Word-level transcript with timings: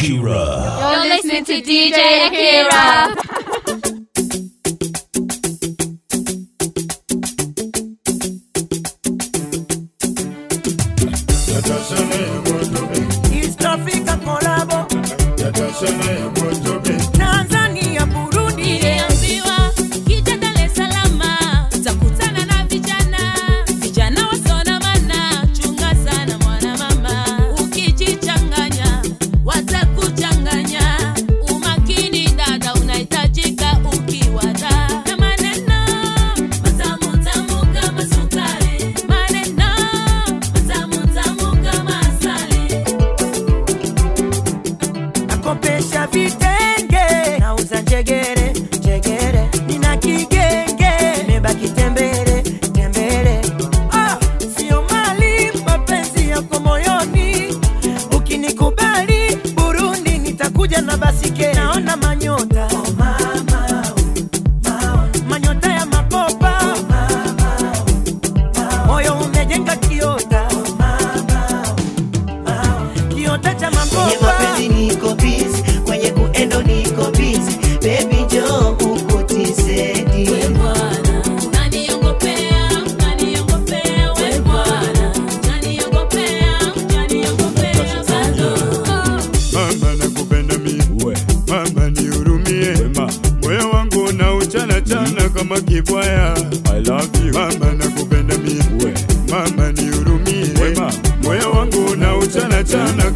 Akira. 0.00 0.80
You're 0.80 1.08
listening 1.14 1.44
to 1.44 1.60
DJ 1.60 2.28
Akira. 2.28 3.39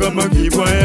Chana 0.05 0.23
kama 0.23 0.29
kibwaya 0.29 0.84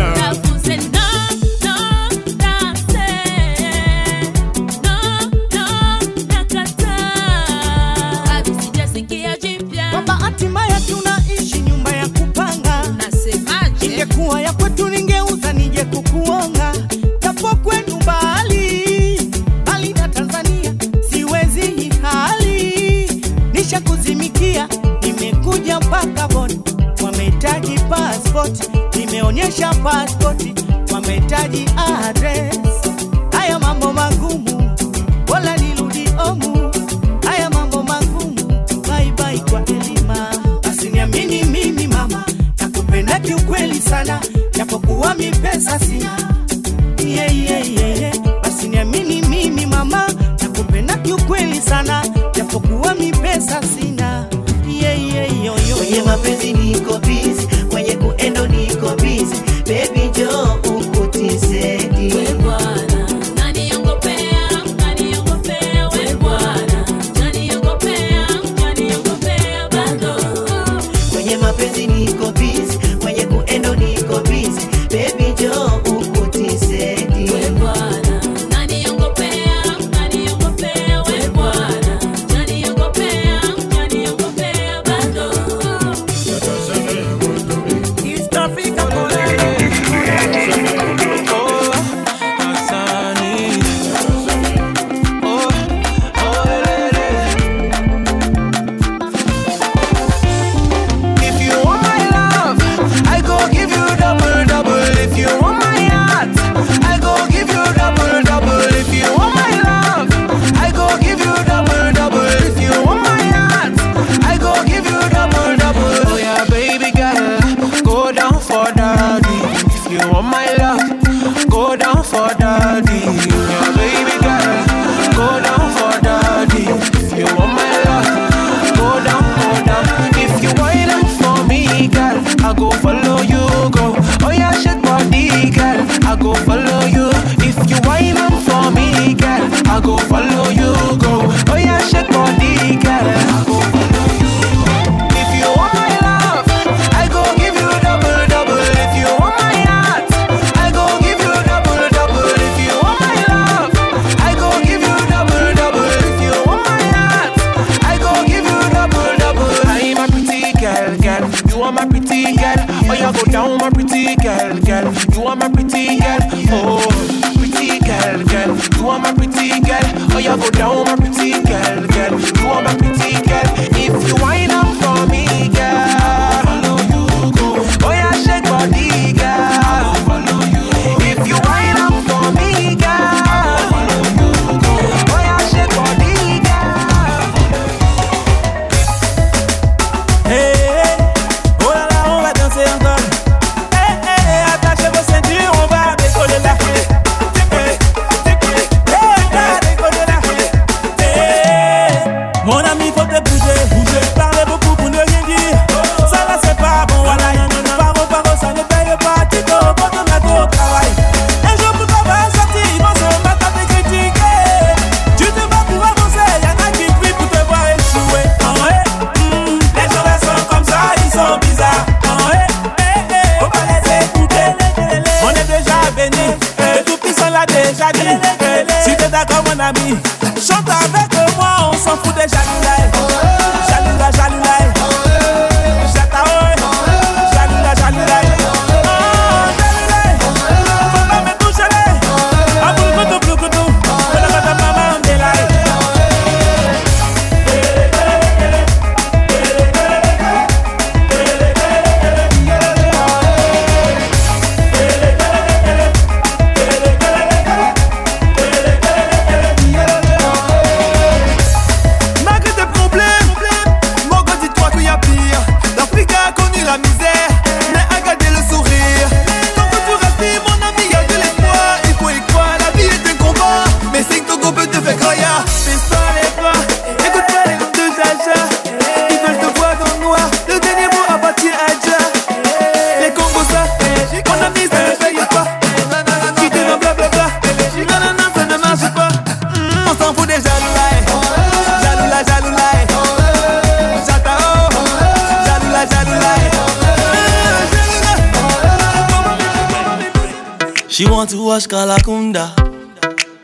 She 300.99 301.05
want 301.05 301.29
to 301.29 301.41
watch 301.45 301.69
Kalakunda. 301.69 302.53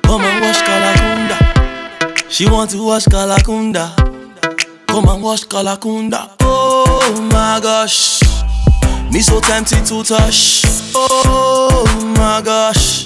Come 0.03 0.21
and 0.23 0.41
watch 0.41 0.57
Kalakunda. 0.57 2.29
She 2.29 2.49
want 2.49 2.71
to 2.71 2.85
watch 2.85 3.05
Kalakunda. 3.05 3.95
Come 4.87 5.07
and 5.07 5.23
watch 5.23 5.47
Kalakunda. 5.47 6.35
Oh 6.41 7.29
my 7.31 7.61
gosh. 7.63 8.19
Me 9.09 9.21
so 9.21 9.39
tempted 9.39 9.85
to 9.85 10.03
touch. 10.03 10.63
Oh 10.95 11.85
my 12.17 12.41
gosh. 12.43 13.05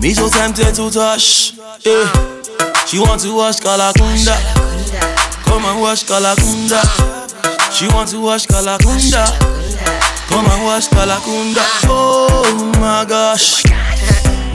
Me 0.00 0.14
so 0.14 0.30
tempted 0.30 0.74
to 0.76 0.90
touch. 0.90 1.52
Yeah. 1.84 2.08
She 2.86 2.98
want 2.98 3.20
to 3.20 3.36
watch 3.36 3.56
Kalakunda. 3.58 4.40
Come 5.44 5.66
and 5.66 5.82
watch 5.82 6.06
Kalakunda. 6.06 6.80
She 7.70 7.88
want 7.88 8.08
to 8.08 8.22
watch 8.22 8.48
Kalakunda. 8.48 9.59
Come 10.30 10.46
and 10.46 10.64
watch 10.64 10.88
Kalakunda. 10.90 11.64
Oh 11.86 12.72
my 12.78 13.04
gosh. 13.04 13.64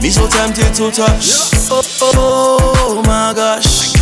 Me 0.02 0.10
so 0.10 0.26
tempted 0.26 0.74
to 0.74 0.90
touch. 0.90 1.52
Oh, 1.70 2.58
oh 2.78 3.02
my 3.06 3.32
gosh. 3.34 3.92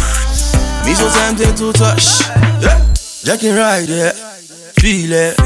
Me 0.86 0.94
so 0.94 1.10
tempted 1.10 1.56
to 1.56 1.72
touch. 1.72 2.22
Yeah. 2.62 2.78
Jackie 3.24 3.50
right 3.50 3.86
there. 3.86 4.12
Feel 4.78 5.12
it. 5.12 5.36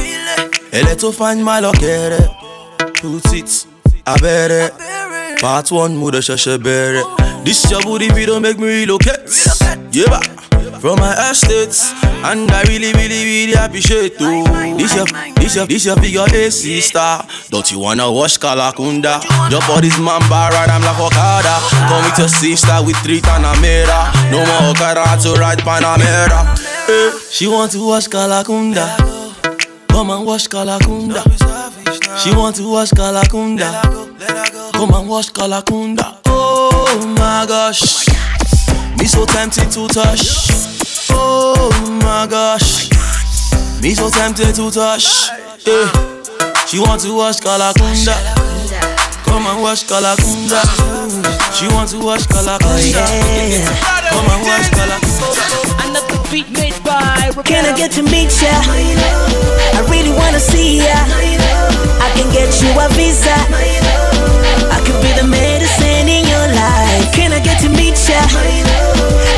Elle 0.71 0.89
est 0.89 1.03
au 1.03 1.13
fan 1.13 1.41
mal 1.43 1.65
au 1.65 1.73
cœur. 1.73 2.13
Tout 3.01 3.23
it. 3.33 3.67
Abere. 4.05 4.71
Part 5.41 5.73
one, 5.73 5.97
mother 5.97 6.21
shasha 6.21 6.59
bere. 6.59 7.03
This 7.45 7.71
your 7.71 7.81
booty 7.83 8.09
video 8.11 8.39
make 8.41 8.59
me 8.59 8.67
relocate. 8.67 9.21
Yeah, 9.93 10.11
ba. 10.11 10.21
From 10.81 10.97
my 11.01 11.13
estates, 11.31 11.91
and 12.23 12.49
I 12.51 12.63
really, 12.63 12.93
really, 12.93 13.25
really 13.25 13.53
appreciate 13.55 14.19
you. 14.21 14.45
This 14.77 14.95
your, 14.95 15.07
this 15.35 15.57
your, 15.57 15.67
this 15.67 15.85
your 15.85 15.97
figure 15.97 16.25
A 16.33 16.51
sister. 16.51 17.19
Don't 17.51 17.71
you 17.73 17.81
wanna 17.81 18.11
watch 18.13 18.39
Kalakunda? 18.39 19.19
Your 19.51 19.61
body's 19.63 19.99
mamba, 19.99 20.49
ride 20.53 20.71
I'm 20.71 20.83
like 20.83 20.99
Okada. 21.01 21.59
Come 21.89 22.05
with 22.05 22.19
your 22.19 22.29
sister 22.29 22.79
with 22.87 22.97
three 22.99 23.21
Tanamera. 23.21 24.13
No 24.31 24.47
more 24.47 24.71
Okada 24.71 25.21
to 25.23 25.35
ride 25.41 25.59
Panamera. 25.59 26.57
Eh, 26.89 27.19
she 27.31 27.49
want 27.49 27.73
to 27.73 27.85
watch 27.85 28.09
Kalakunda. 28.09 28.87
Come 29.89 30.11
and 30.11 30.25
watch 30.25 30.49
Kalakunda. 30.49 31.23
She 32.23 32.31
want 32.37 32.55
to 32.57 32.71
watch 32.71 32.91
Kalakunda. 32.91 33.83
Come 34.73 34.95
and 34.95 35.09
watch 35.09 35.33
Kalakunda. 35.33 36.19
Oh 36.27 37.15
my 37.19 37.47
gosh. 37.49 38.07
Me 38.99 39.07
so 39.07 39.25
tempted 39.25 39.71
to 39.71 39.87
touch. 39.89 40.27
Oh 41.11 41.71
my 42.03 42.27
gosh. 42.29 42.91
Me 43.81 43.95
so 43.95 44.11
tempted 44.11 44.55
to 44.57 44.71
touch. 44.71 45.29
Yeah. 45.67 45.87
She 46.67 46.81
want 46.81 47.01
to 47.03 47.15
watch 47.15 47.39
Kalakunda. 47.39 48.15
Come 49.25 49.47
and 49.47 49.63
watch 49.63 49.87
Kalakunda. 49.87 50.61
She 51.55 51.69
want 51.69 51.91
to 51.91 51.99
watch 52.05 52.27
Kalakunda. 52.27 53.07
Oh, 53.07 54.11
Come 54.11 54.27
and 54.35 54.43
watch 54.43 54.69
Kalakunda. 54.75 55.45
Another 55.87 56.31
beat 56.31 56.51
made 56.51 56.75
by 56.85 57.31
Can 57.45 57.65
I 57.65 57.77
get 57.77 57.93
to 57.93 58.03
meet 58.03 58.35
ya? 58.43 58.51
I 59.79 59.87
really 59.89 60.11
wanna 60.11 60.41
see 60.41 60.79
ya. 60.79 60.99
I 62.03 62.11
can 62.17 62.31
get 62.33 62.51
you 62.61 62.71
a 62.75 62.89
visa. 62.99 63.38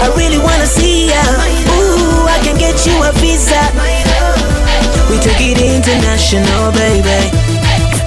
I 0.00 0.12
really 0.16 0.38
wanna 0.38 0.66
see 0.66 1.08
ya. 1.08 1.22
Ooh, 1.76 2.26
I 2.26 2.38
can 2.42 2.56
get 2.58 2.86
you 2.86 2.96
a 3.04 3.12
visa. 3.20 3.60
We 5.10 5.16
took 5.18 5.40
it 5.40 5.60
international, 5.60 6.72
baby. 6.72 7.30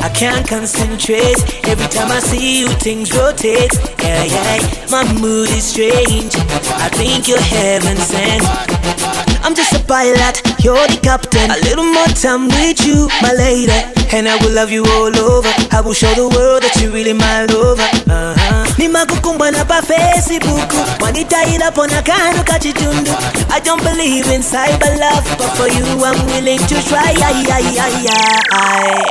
I 0.01 0.09
can't 0.09 0.47
concentrate. 0.47 1.39
Every 1.67 1.87
time 1.87 2.11
I 2.11 2.19
see 2.19 2.59
you, 2.59 2.67
things 2.67 3.15
rotate. 3.15 3.73
Yeah, 3.99 4.23
yeah. 4.23 4.59
My 4.89 5.03
mood 5.21 5.49
is 5.49 5.63
strange. 5.63 6.35
I 6.79 6.89
think 6.89 7.27
you're 7.27 7.41
heaven 7.41 7.97
sent. 7.97 9.32
I'm 9.43 9.53
just 9.55 9.73
a 9.73 9.79
pilot, 9.85 10.41
you're 10.63 10.87
the 10.87 10.99
captain. 11.03 11.51
A 11.51 11.57
little 11.67 11.83
more 11.83 12.07
time 12.15 12.47
with 12.47 12.85
you, 12.87 13.07
my 13.21 13.33
lady. 13.33 13.75
And 14.15 14.27
I 14.27 14.37
will 14.41 14.53
love 14.53 14.71
you 14.71 14.83
all 14.85 15.11
over. 15.19 15.51
I 15.71 15.81
will 15.83 15.93
show 15.93 16.13
the 16.15 16.29
world 16.29 16.63
that 16.63 16.79
you're 16.81 16.91
really 16.91 17.13
my 17.13 17.45
lover. 17.45 17.83
Uh-huh. 18.07 18.63
nimakukumbwa 18.77 19.51
na 19.51 19.65
pa 19.65 19.81
facebook 19.81 20.73
wanitaira 21.01 21.71
pona 21.71 22.01
kanu 22.01 22.43
kachitundu 22.43 23.11
i 23.55 23.59
don't 23.61 23.83
believe 23.83 24.35
in 24.35 24.41
cyber 24.43 24.89
love 24.99 25.37
but 25.37 25.49
for 25.57 25.67
you 25.67 25.85
i'm 26.05 26.25
willing 26.25 26.59
to 26.67 26.75
try 26.89 27.13
ay, 27.23 27.45
ay, 27.53 27.79
ay, 27.79 28.07
ay. 28.51 29.03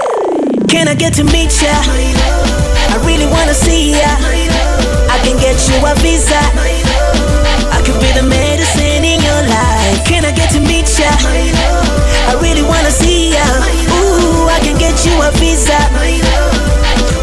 can 0.69 0.89
i 0.89 0.95
get 0.95 1.15
to 1.15 1.25
meet 1.25 1.63
ya 1.63 1.77
i 2.91 3.07
really 3.07 3.27
wanna 3.27 3.55
see 3.55 3.93
ya 3.93 4.17
i 5.11 5.19
can 5.25 5.39
get 5.39 5.57
you 5.69 5.87
a 5.87 5.95
visa 5.95 6.41
i 7.73 7.83
could 7.85 8.01
be 8.01 8.13
the 8.13 8.23
your 8.23 8.52
life 9.49 10.01
can 10.05 10.25
i 10.25 10.33
get 10.33 10.51
to 10.51 10.61
meet 10.61 10.89
ya 10.99 11.11
i 12.31 12.35
really 12.41 12.63
wanna 12.63 12.91
see 12.91 13.33
ya 13.33 13.47
ooh 13.91 14.49
i 14.49 14.59
can 14.63 14.77
get 14.79 14.95
you 15.07 15.15
a 15.23 15.31
visa 15.41 15.79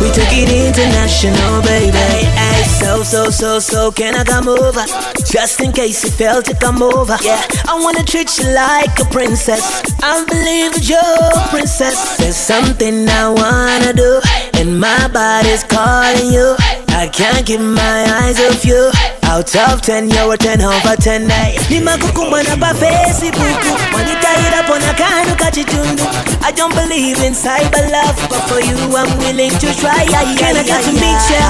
we 0.02 0.08
took 0.12 0.32
it 0.32 0.48
international, 0.50 1.62
baby. 1.62 1.92
Hey, 1.92 2.64
so, 2.64 3.04
so, 3.04 3.30
so, 3.30 3.60
so, 3.60 3.92
can 3.92 4.16
I 4.16 4.24
come 4.24 4.48
over? 4.48 4.86
Just 5.26 5.60
in 5.60 5.74
case 5.74 6.02
you 6.06 6.10
felt 6.10 6.46
to 6.46 6.56
come 6.56 6.82
over. 6.82 7.18
Yeah, 7.22 7.44
I 7.68 7.78
wanna 7.84 8.06
treat 8.06 8.38
you 8.38 8.48
like 8.54 8.98
a 8.98 9.06
princess. 9.12 9.84
I 10.02 10.24
believe 10.24 10.88
you're 10.88 11.00
a 11.36 11.50
princess. 11.50 12.18
There's 12.18 12.38
something 12.38 13.10
I 13.10 13.28
wanna 13.28 13.92
do, 13.92 14.22
and 14.54 14.80
my 14.80 15.10
body's 15.10 15.66
calling 15.66 16.32
you. 16.32 16.56
I 16.96 17.10
can't 17.12 17.46
keep 17.46 17.60
my 17.60 18.06
eyes 18.24 18.40
off 18.40 18.64
you. 18.64 19.19
Out 19.29 19.55
of 19.55 19.81
10, 19.83 20.09
you're 20.09 20.33
a 20.33 20.38
10 20.38 20.59
over 20.62 20.95
10 20.98 21.21
eh. 21.21 21.27
day. 21.29 21.57
Nimakukumbwa 21.69 22.43
na 22.43 22.57
pa 22.57 22.74
Facebook. 22.74 23.62
Wanitaira 23.93 24.63
pona 24.67 24.93
kanu 24.93 25.36
kachitundu. 25.36 25.38
I 25.38 25.38
catch 25.38 25.57
it 25.57 25.67
tundu. 25.67 26.43
I 26.48 26.51
don't 26.51 26.74
believe 26.74 27.21
in 27.21 27.33
cyber 27.33 27.86
love, 27.91 28.17
but 28.27 28.41
for 28.50 28.59
you 28.59 28.75
I'm 28.98 29.17
willing 29.19 29.51
to 29.51 29.69
try. 29.77 30.03
Can 30.09 30.57
I 30.57 30.63
get 30.63 30.81
to 30.81 30.91
meet 30.93 31.24
ya? 31.29 31.45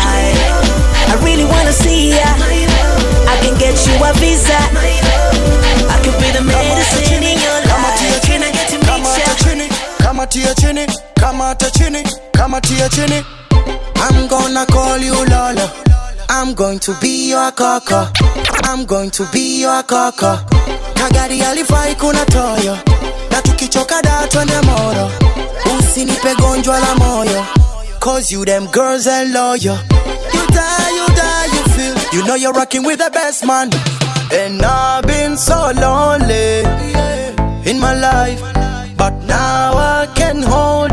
I 1.07 1.15
really 1.23 1.45
wanna 1.45 1.71
see 1.71 2.09
ya. 2.09 2.27
I 3.31 3.39
can 3.41 3.57
get 3.57 3.79
you 3.87 3.95
a 4.03 4.11
visa. 4.19 4.59
I 5.87 5.95
could 6.03 6.19
be 6.19 6.35
the 6.35 6.43
medicine 6.43 7.23
in 7.23 7.39
your 7.39 7.59
life. 7.63 8.21
Can 8.27 8.43
I 8.43 8.51
get 8.51 8.67
to 8.71 8.77
meet 8.77 9.07
ya? 9.07 9.79
kama 10.03 10.27
tia 10.27 10.53
chini, 10.55 10.85
kama 11.15 11.55
ta 11.55 11.69
chini, 11.69 12.03
kama 12.33 12.59
tia 12.61 12.89
chini. 12.89 13.38
Going 16.79 16.95
to 16.95 17.01
be 17.01 17.29
your 17.29 17.51
coco. 17.51 18.07
I'm 18.63 18.85
going 18.85 19.09
to 19.11 19.27
be 19.33 19.61
your 19.61 19.83
kaka. 19.83 20.45
Kagari 20.95 21.41
alifai 21.41 21.95
kuna 21.97 22.25
toyo. 22.25 22.77
Na 23.31 23.41
tukichoka 23.41 24.01
da 24.01 24.27
twende 24.27 24.61
moro. 24.61 25.11
Usinipe 25.79 26.35
gonjwa 26.35 26.79
la 26.79 26.95
moyo. 26.95 27.45
Cause 27.99 28.31
you 28.31 28.45
them 28.45 28.67
girls 28.67 29.07
and 29.07 29.33
loyal. 29.33 29.75
You 30.33 30.47
die, 30.47 30.91
you 30.95 31.07
die, 31.15 31.45
you 31.53 31.63
feel. 31.73 32.19
You 32.21 32.25
know 32.27 32.35
you're 32.35 32.53
rocking 32.53 32.85
with 32.85 32.99
the 32.99 33.09
best 33.11 33.45
man. 33.45 33.69
And 34.31 34.61
I've 34.61 35.05
been 35.05 35.35
so 35.35 35.71
lonely 35.75 36.63
in 37.69 37.79
my 37.79 37.93
life. 37.99 38.39
But 38.97 39.13
now 39.25 39.73
I 39.75 40.07
can 40.15 40.41
hold 40.43 40.88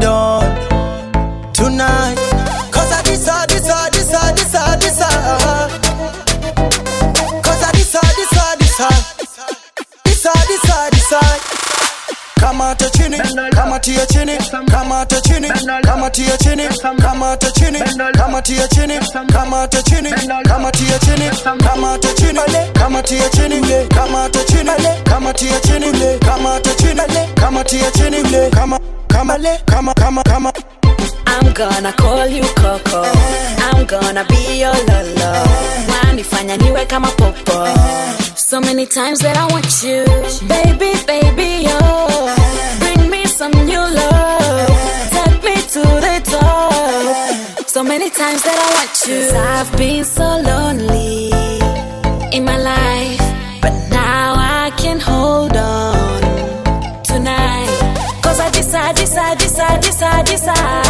Kama 12.46 12.74
ta 12.78 12.88
chini, 12.90 13.18
kamatia 13.50 14.06
chini, 14.06 14.36
kamata 14.70 15.20
chini, 15.20 15.48
kamatia 15.82 16.36
chini, 16.38 16.62
kamata 17.02 17.50
chini, 17.50 17.80
kamatia 18.16 18.68
chini, 18.68 18.98
kamata 19.32 19.82
chini, 19.82 20.10
kamatia 20.44 20.98
chini, 21.00 21.30
kamata 21.58 22.12
chini, 22.14 22.40
kamatia 22.72 23.28
chini, 23.30 23.88
kamata 23.88 24.44
chini, 24.44 24.70
kamatia 25.04 25.60
chini, 25.60 26.18
kamata 26.20 26.74
chini, 26.76 27.02
kamatia 27.34 27.90
chini, 27.90 28.50
kama 28.50 28.78
kama 29.08 29.94
kama 29.94 30.22
kama 30.22 30.52
I'm 31.26 31.52
gonna 31.52 31.92
call 31.94 32.26
you 32.28 32.44
Coco. 32.54 33.02
I'm 33.58 33.84
gonna 33.86 34.24
be 34.28 34.60
your 34.60 34.72
lolo. 34.72 35.44
Wanifanya 36.04 36.56
niwe 36.56 36.86
kama 36.86 37.08
popo. 37.08 37.66
So 38.36 38.60
many 38.60 38.86
times 38.86 39.18
that 39.20 39.36
I 39.36 39.46
want 39.52 39.82
you, 39.82 40.04
baby, 40.46 40.94
baby, 41.06 41.66
oh. 41.68 42.35
Some 43.36 43.52
new 43.66 43.78
love. 43.78 44.68
Take 45.10 45.44
me 45.44 45.56
to 45.74 45.82
the 46.06 46.20
top. 46.24 47.68
So 47.68 47.84
many 47.84 48.08
times 48.08 48.42
that 48.44 48.58
I 48.64 48.68
want 48.76 48.92
you. 49.06 49.20
Cause 49.20 49.34
I've 49.34 49.76
been 49.76 50.04
so 50.06 50.24
lonely 50.40 51.28
in 52.34 52.46
my 52.46 52.56
life, 52.56 53.60
but 53.60 53.74
now 53.90 54.36
I 54.38 54.72
can 54.78 54.98
hold 54.98 55.54
on 55.54 57.02
tonight. 57.02 58.22
Cause 58.22 58.40
I 58.40 58.48
decide, 58.52 58.96
decide, 58.96 59.36
decide, 59.36 59.82
decide, 59.82 60.14
I 60.14 60.22
decide. 60.22 60.85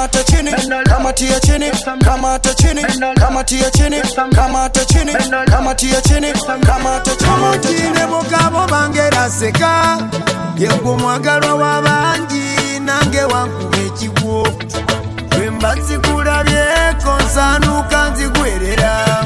Kamata 0.00 0.24
chini 0.24 0.52
kamatia 0.84 1.40
chini 1.40 1.70
kamata 2.04 2.54
chini 2.54 2.82
kamatia 3.20 3.70
chini 3.70 4.00
kamata 4.34 4.84
chini 4.84 5.12
kamatia 5.50 6.00
chini 6.00 6.32
kamata 6.66 7.10
chini 7.60 8.06
mugabo 8.08 8.66
bange 8.70 9.10
raseka. 9.10 9.98
Yegwe 10.58 10.96
mwagalwa 10.96 11.54
w'abangi 11.54 12.80
nange 12.84 13.20
wankuba 13.24 13.78
ekigwo 13.78 14.48
bwemba 15.30 15.74
nzikulabyeko 15.74 17.12
nsaanuka 17.26 18.10
nzigwerera 18.10 19.24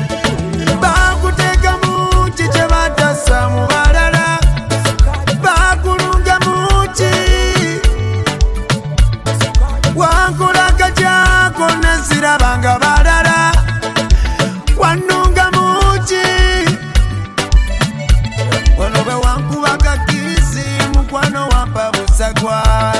busagwa 22.45 22.94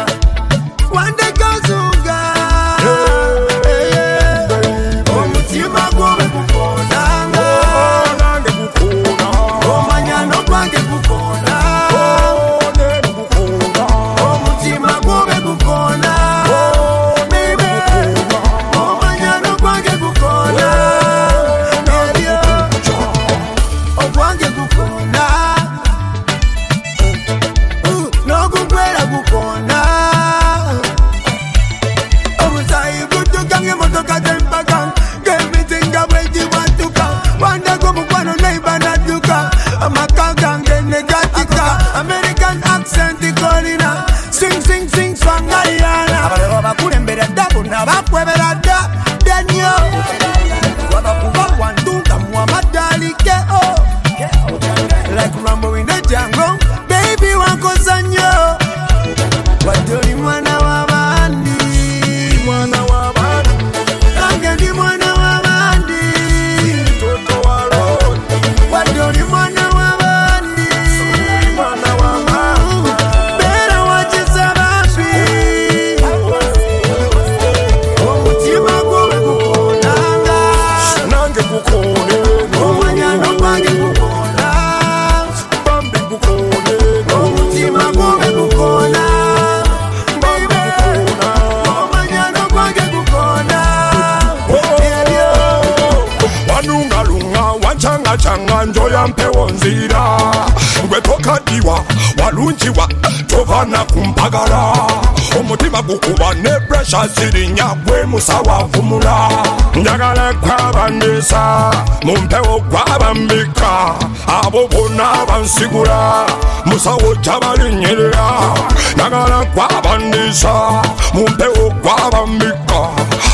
presha 107.15 107.31
zirinya 107.31 107.75
gwe 107.87 108.05
musawa 108.07 108.65
vumula. 108.73 109.29
Njagala 109.75 110.33
gwabandisa 110.33 111.71
mu 112.05 112.13
mpewo 112.17 112.61
gwabambika. 112.71 113.95
Abo 114.27 114.69
bonna 114.69 115.27
bansigula 115.27 116.27
musawo 116.67 117.15
jabalinyirira 117.23 118.55
njagala 118.95 119.45
gwabandisa 119.55 120.83
mu 121.15 121.23
mpewo 121.29 121.71
gwabambika. 121.83 122.89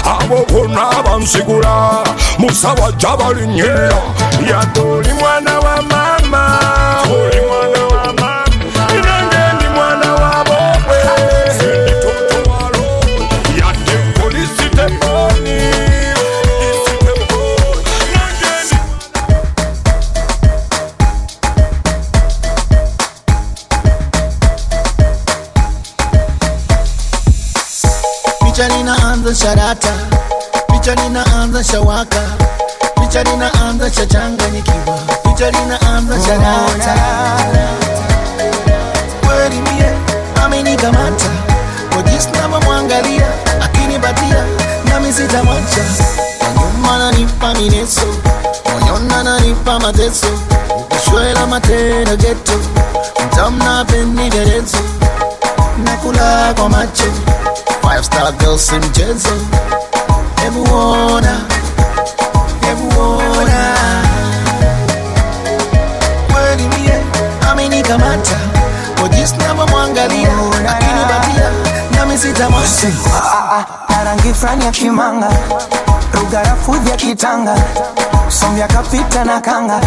Abo 0.04 0.44
bonna 0.52 1.02
bansigula 1.04 2.04
musawa 2.38 2.92
jabalinyirira 2.96 4.02
yatoli 4.50 5.12
mwana 5.20 5.58
wa 5.60 5.82
mama 5.82 6.58
oli 7.12 7.40
mwana 7.40 7.86
linaanza 28.96 29.34
sharata. 29.34 29.92
Picha 30.72 30.94
linaanza 30.94 31.64
shawaka. 31.64 32.20
Picha 33.00 33.22
linaanza 33.22 33.90
shachanganyikiwa. 33.90 34.98
Picha 35.22 35.50
linaanza 35.50 36.14
sharata. 36.26 36.94
Kweli 39.26 39.56
mie 39.56 39.90
amenikamata. 40.44 41.24
Kwa 41.92 42.02
jinsi 42.02 42.28
navyomwangalia 42.30 43.26
akinipatia 43.64 44.44
nami 44.84 45.12
sitamwacha. 45.12 45.84
Nyuma 46.60 46.98
nanipa 46.98 47.54
mineso. 47.54 48.06
Moyona 48.80 49.22
nanipa 49.22 49.78
mateso. 49.80 50.26
Ukishwela 50.80 51.46
matendo 51.46 52.16
geto 52.16 52.52
mtamna 53.26 53.84
peni 53.84 54.30
vyerezo 54.30 54.76
nakula 55.84 56.54
kwa 56.54 56.68
macho 56.68 57.04
five 57.82 58.04
star 58.04 58.32
girl 58.32 58.58
si 58.58 58.74
mchezo 58.74 59.28
hebu 60.42 60.62
ona 60.74 61.40
hebu 62.60 62.98
ona 62.98 63.74
kweli 66.32 66.62
mie 66.68 67.00
amenikamata 67.50 68.36
kwa 69.00 69.08
jinsi 69.08 69.34
navyomwangalia 69.36 70.28
akinipatia 70.70 71.50
nami 71.96 72.18
sitamwacha 72.18 72.88
na 73.88 74.04
rangi 74.04 74.34
fulani 74.34 74.64
ya 74.64 74.70
kimanga 74.70 75.28
rugarafudhi 76.14 76.90
ya 76.90 76.96
kitanga. 76.96 77.54
Sombya 78.28 78.66
kapita 78.68 79.24
na 79.24 79.40
kanga 79.40 79.80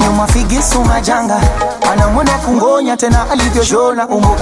nyuma 0.00 0.26
figisu 0.26 0.84
majanga 0.84 1.36
anamwona 1.92 2.30
kungonya 2.32 2.96
tena 2.96 3.30
alivyoshona 3.30 4.06
umbo 4.08 4.36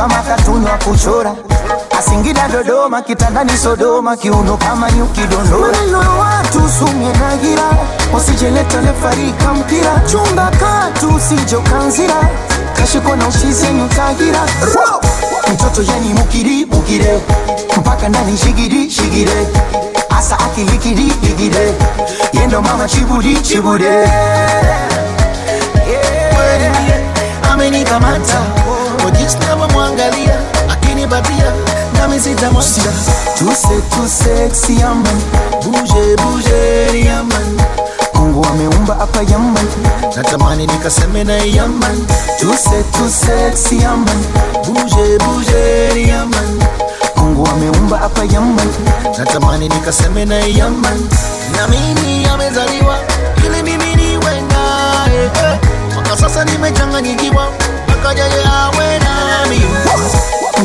kuchora 0.84 1.34
asingida 2.06 2.48
dodoma 2.48 3.02
kitandani 3.02 3.56
sodoma 3.56 4.16
kiuno 4.16 4.56
kama 4.56 4.90
nyuki 4.90 5.20
dondora 5.20 5.72
maneno 5.72 5.98
watu 6.18 6.68
sumye 6.78 7.08
na 7.12 7.36
gira 7.36 7.62
usijeleta 8.16 8.80
lefarika 8.80 9.54
mpira 9.54 10.00
chunga 10.10 10.50
katu 10.60 11.14
usijokanzira 11.14 12.14
kashiko 12.76 13.16
na 13.16 13.28
ushizenyu 13.28 13.82
nyutagira 13.82 14.40
mtoto 15.54 15.82
yani 15.82 16.14
mukiri 16.14 16.66
mukire. 16.66 17.20
Mpaka 17.76 18.08
ndani 18.08 18.38
shigiri 18.38 18.90
shigire. 18.90 19.46
Asa 20.18 20.38
akilikiri 20.38 21.06
igire 21.22 21.74
yendo 22.32 22.62
mama 22.62 22.88
chibudi 22.88 23.36
chibude. 23.36 24.08
Kweli 26.34 26.70
amenikamata. 27.52 28.40
Kwa 29.02 29.10
jinsi 29.10 29.36
navyomwangalia 29.38 30.34
akinipatia 30.70 31.52
nami 32.02 32.20
sitamwacha 32.20 32.82
tuse 33.38 33.76
tuse 33.90 34.50
siaman 34.52 35.18
buje 35.62 36.16
buje 36.16 37.04
yaman 37.06 37.60
mungu 38.14 38.46
ameumba 38.50 38.94
hapa 38.94 39.18
yaman 39.22 39.66
natamani 40.16 40.66
nikaseme 40.66 41.24
na 41.24 41.32
yaman 41.36 42.06
tuse 42.40 42.82
tuse 42.92 43.56
siaman 43.56 44.18
buje 44.66 45.18
buje 45.18 46.06
yaman 46.08 46.60
mungu 47.16 47.46
ameumba 47.52 47.98
hapa 47.98 48.24
yaman 48.24 48.68
natamani 49.18 49.68
nikaseme 49.68 50.24
na 50.24 50.34
yaman 50.38 51.08
na 51.56 51.68
mimi 51.68 52.26
amezaliwa 52.26 52.98
ili 53.46 53.62
mimi 53.62 53.94
niwe 53.94 54.40
naye 54.40 55.24
eh. 55.24 55.58
mpaka 55.92 56.16
sasa 56.16 56.44
nimechanganyikiwa 56.44 57.46
mpaka 57.88 58.12
yeye 58.12 58.44
awe 58.44 58.98
nami 58.98 59.60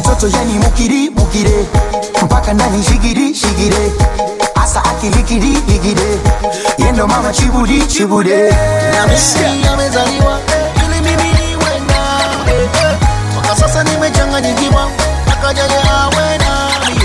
mtoto 0.08 0.28
yani 0.38 0.54
mukiri 0.60 1.10
mukire. 1.10 1.66
Mpaka 2.24 2.54
ndani 2.54 2.84
shigiri 2.84 3.36
shigire. 3.36 3.92
Asa 4.56 4.84
akilikiri 4.86 5.48
ligire. 5.68 6.20
Yendo 6.78 7.08
mama 7.08 7.34
chibudi 7.34 7.82
chibude. 7.88 8.50
Na 8.92 9.08
mimi 9.08 9.68
amezaliwa 9.74 10.40
ili 10.76 11.02
mimi 11.02 11.24
niwe 11.34 11.80
nawe 11.88 12.70
mpaka 13.32 13.56
sasa 13.56 13.84
nimechanganyikiwa 13.84 14.90
mpaka 15.28 15.54
awe 16.02 16.38
nami 16.38 17.02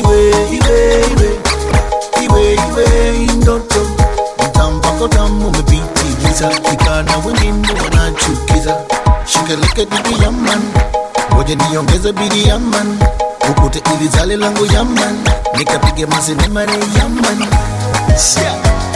iwe 0.00 0.30
iwe 0.30 1.00
iwe. 1.12 1.38
Iwe 2.24 2.54
iwe 2.54 2.86
ndoto. 3.36 3.80
Mtampako 4.48 5.08
tamu 5.08 5.48
umepitiliza. 5.48 6.48
Vijana 6.70 7.16
wengine 7.26 7.68
wanachukiza. 7.84 8.76
Shikeleke 9.26 9.80
ya 9.80 10.24
yaman 10.24 10.62
ngoja 11.42 11.54
niongeze 11.70 12.12
bidi 12.12 12.48
yaman 12.48 12.98
ukute 13.50 13.82
ili 13.96 14.08
zale 14.08 14.36
langu 14.36 14.66
yaman 14.66 15.18
nikapige 15.58 16.06
masenemare 16.06 16.72
yaman 16.72 17.40
yeah. 18.42 18.91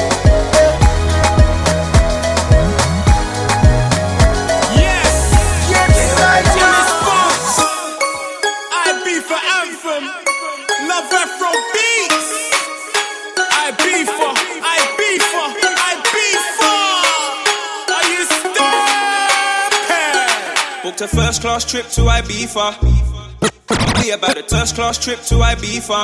A 21.07 21.17
first 21.17 21.41
class 21.41 21.65
trip 21.65 21.87
to 21.87 22.01
Ibiza. 22.03 22.83
We 24.03 24.11
about 24.11 24.39
a 24.39 24.43
first 24.43 24.75
class 24.75 24.99
trip 24.99 25.21
to 25.31 25.35
Ibiza. 25.37 26.01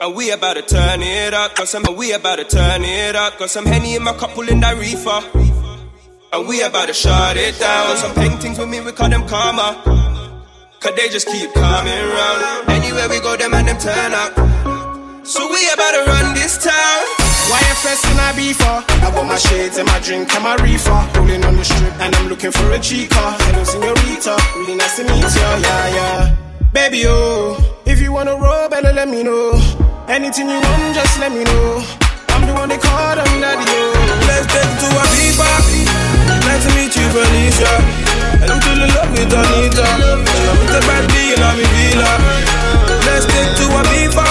And 0.00 0.14
we 0.14 0.30
about 0.30 0.54
to 0.54 0.62
turn 0.62 1.02
it 1.02 1.34
up, 1.34 1.54
got 1.54 1.68
some, 1.68 1.84
we 1.96 2.12
about 2.12 2.36
to 2.36 2.44
turn 2.44 2.82
it 2.84 3.14
up, 3.14 3.38
got 3.38 3.50
some 3.50 3.66
Henny 3.66 3.94
in 3.94 4.02
my 4.02 4.14
cup 4.14 4.30
pulling 4.30 4.60
that 4.60 4.78
reefer. 4.78 5.20
And 6.32 6.48
we 6.48 6.62
about 6.62 6.88
to 6.88 6.94
shut 6.94 7.36
it 7.36 7.58
down. 7.58 7.96
Some 7.98 8.14
paintings 8.14 8.58
with 8.58 8.68
me, 8.68 8.80
we 8.80 8.92
call 8.92 9.10
them 9.10 9.26
karma. 9.28 9.82
Cause 10.80 10.94
they 10.96 11.08
just 11.08 11.28
keep 11.28 11.52
coming 11.52 12.04
round. 12.16 12.68
Anywhere 12.70 13.08
we 13.08 13.20
go, 13.20 13.36
them 13.36 13.54
and 13.54 13.68
them 13.68 13.78
turn 13.78 14.12
up. 14.14 15.26
So 15.26 15.48
we 15.50 15.70
about 15.72 15.92
to 15.92 16.10
run 16.10 16.34
this 16.34 16.56
town. 16.64 17.21
YFS 17.50 18.02
in 18.10 18.18
Ibiza. 18.18 18.84
I 19.02 19.10
got 19.10 19.26
my 19.26 19.36
shades 19.36 19.76
and 19.78 19.86
my 19.88 19.98
drink 20.00 20.32
and 20.34 20.44
my 20.44 20.54
reefer. 20.62 20.94
Rolling 21.16 21.44
on 21.44 21.56
the 21.56 21.64
strip 21.64 21.92
and 22.00 22.14
I'm 22.14 22.28
looking 22.28 22.52
for 22.52 22.70
a 22.70 22.78
chica. 22.78 23.18
Hello, 23.46 23.64
senorita. 23.64 24.36
Really 24.56 24.76
nice 24.76 24.96
to 24.96 25.02
meet 25.04 25.22
ya, 25.34 25.48
yeah, 25.58 25.94
yeah. 25.96 26.36
Baby, 26.72 27.04
oh, 27.06 27.58
if 27.84 28.00
you 28.00 28.12
wanna 28.12 28.36
roll, 28.36 28.68
better 28.68 28.92
let 28.92 29.08
me 29.08 29.22
know. 29.22 29.52
Anything 30.08 30.48
you 30.48 30.60
want, 30.60 30.94
just 30.94 31.18
let 31.20 31.32
me 31.32 31.44
know. 31.44 31.84
I'm 32.32 32.46
the 32.46 32.54
one 32.54 32.68
they 32.68 32.78
call 32.78 33.16
them 33.16 33.28
daddy, 33.42 33.66
oh. 33.68 34.24
Let's 34.28 34.46
take 34.48 34.72
to 34.80 34.88
Ibiza. 34.88 35.50
Nice 36.46 36.64
to 36.64 36.70
meet 36.78 36.94
you, 36.96 37.06
Felicia. 37.12 37.72
And 38.40 38.48
I'm 38.50 38.60
feeling 38.62 38.88
love 38.96 39.10
with 39.12 39.28
Anita. 39.34 39.84
I'm 39.84 40.56
with 40.62 40.72
the 40.72 40.80
bad 40.88 41.04
B 41.12 41.14
and 41.36 41.42
I'm 41.44 41.58
in 41.60 41.68
Villa. 41.76 42.12
Let's 43.04 43.26
take 43.28 43.50
to 43.60 43.64
Ibiza. 43.68 44.24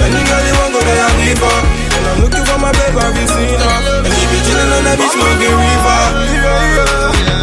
Any 0.00 0.22
girl 0.24 0.42
you 0.46 0.54
want, 0.56 0.72
go 0.72 0.80
there, 0.80 1.06
Ibiza. 1.12 1.52
And 1.85 1.85
I'm 2.16 2.24
looking 2.24 2.44
for 2.48 2.56
my 2.56 2.72
baby, 2.72 2.96
have 2.96 3.12
you 3.12 3.28
seen 3.28 3.60
her? 3.60 3.76
And 4.00 4.08
she 4.08 4.24
be 4.32 4.40
chilling 4.48 4.72
on 4.72 4.82
that 4.88 4.96
beach, 4.96 5.12
smoking 5.12 5.52
reefer. 5.52 6.00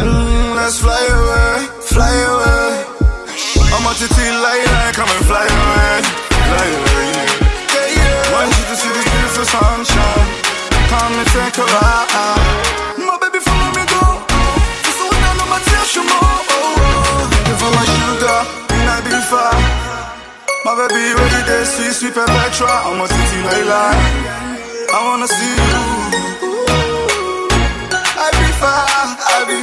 Mm, 0.01 0.57
let's 0.57 0.81
fly 0.81 0.97
away, 0.97 1.69
fly 1.77 2.09
away. 2.09 2.81
I'm 3.69 3.86
at 3.86 4.01
the 4.01 4.09
tea 4.09 4.33
light, 4.33 4.65
like 4.65 4.97
come 4.97 5.13
and 5.13 5.25
fly 5.29 5.45
away, 5.45 6.01
fly 6.25 6.67
away. 6.73 7.05
Yeah, 7.69 7.86
yeah. 8.01 8.33
Want 8.33 8.49
you 8.49 8.65
to 8.65 8.75
see 8.81 8.89
this 8.97 9.05
beautiful 9.05 9.45
sunshine. 9.45 10.25
Come 10.89 11.21
and 11.21 11.29
take 11.29 11.53
a 11.62 11.65
ride. 11.69 12.97
My 12.97 13.13
baby, 13.21 13.45
follow 13.45 13.69
me, 13.77 13.86
go. 13.93 14.25
Just 14.25 14.97
so 14.97 15.05
down 15.05 15.38
on 15.38 15.53
my 15.53 15.62
tail, 15.69 15.86
show 15.86 16.01
more. 16.01 16.49
Thank 17.29 17.45
you 17.45 17.69
my 17.77 17.86
sugar, 17.93 18.39
and 18.73 18.89
I 18.89 18.97
be 19.05 19.21
far. 19.29 19.53
My 20.65 20.73
baby, 20.81 21.13
ready 21.13 21.41
there, 21.45 21.62
sweet, 21.62 21.93
sweet 21.93 22.17
pepper 22.17 22.49
try. 22.57 22.73
I'm 22.89 22.97
the 22.97 23.05
tea 23.05 23.41
light, 23.45 23.69
like. 23.69 24.53
I 24.95 24.99
wanna 25.08 25.27
see 25.27 25.56
you. 25.58 25.82
I 28.25 28.29
be 28.38 28.49
far, 28.62 28.86
I 29.34 29.39
be 29.49 29.62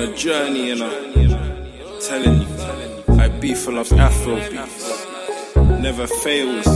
on 0.00 0.08
a 0.08 0.14
journey, 0.14 0.70
and 0.70 0.82
I'm 0.82 2.00
telling 2.00 2.42
you, 2.42 2.48
I 3.18 3.28
be 3.40 3.54
full 3.54 3.78
of 3.78 3.90
Afro 3.92 4.36
beats. 4.36 5.06
Never 5.56 6.06
fails. 6.06 6.66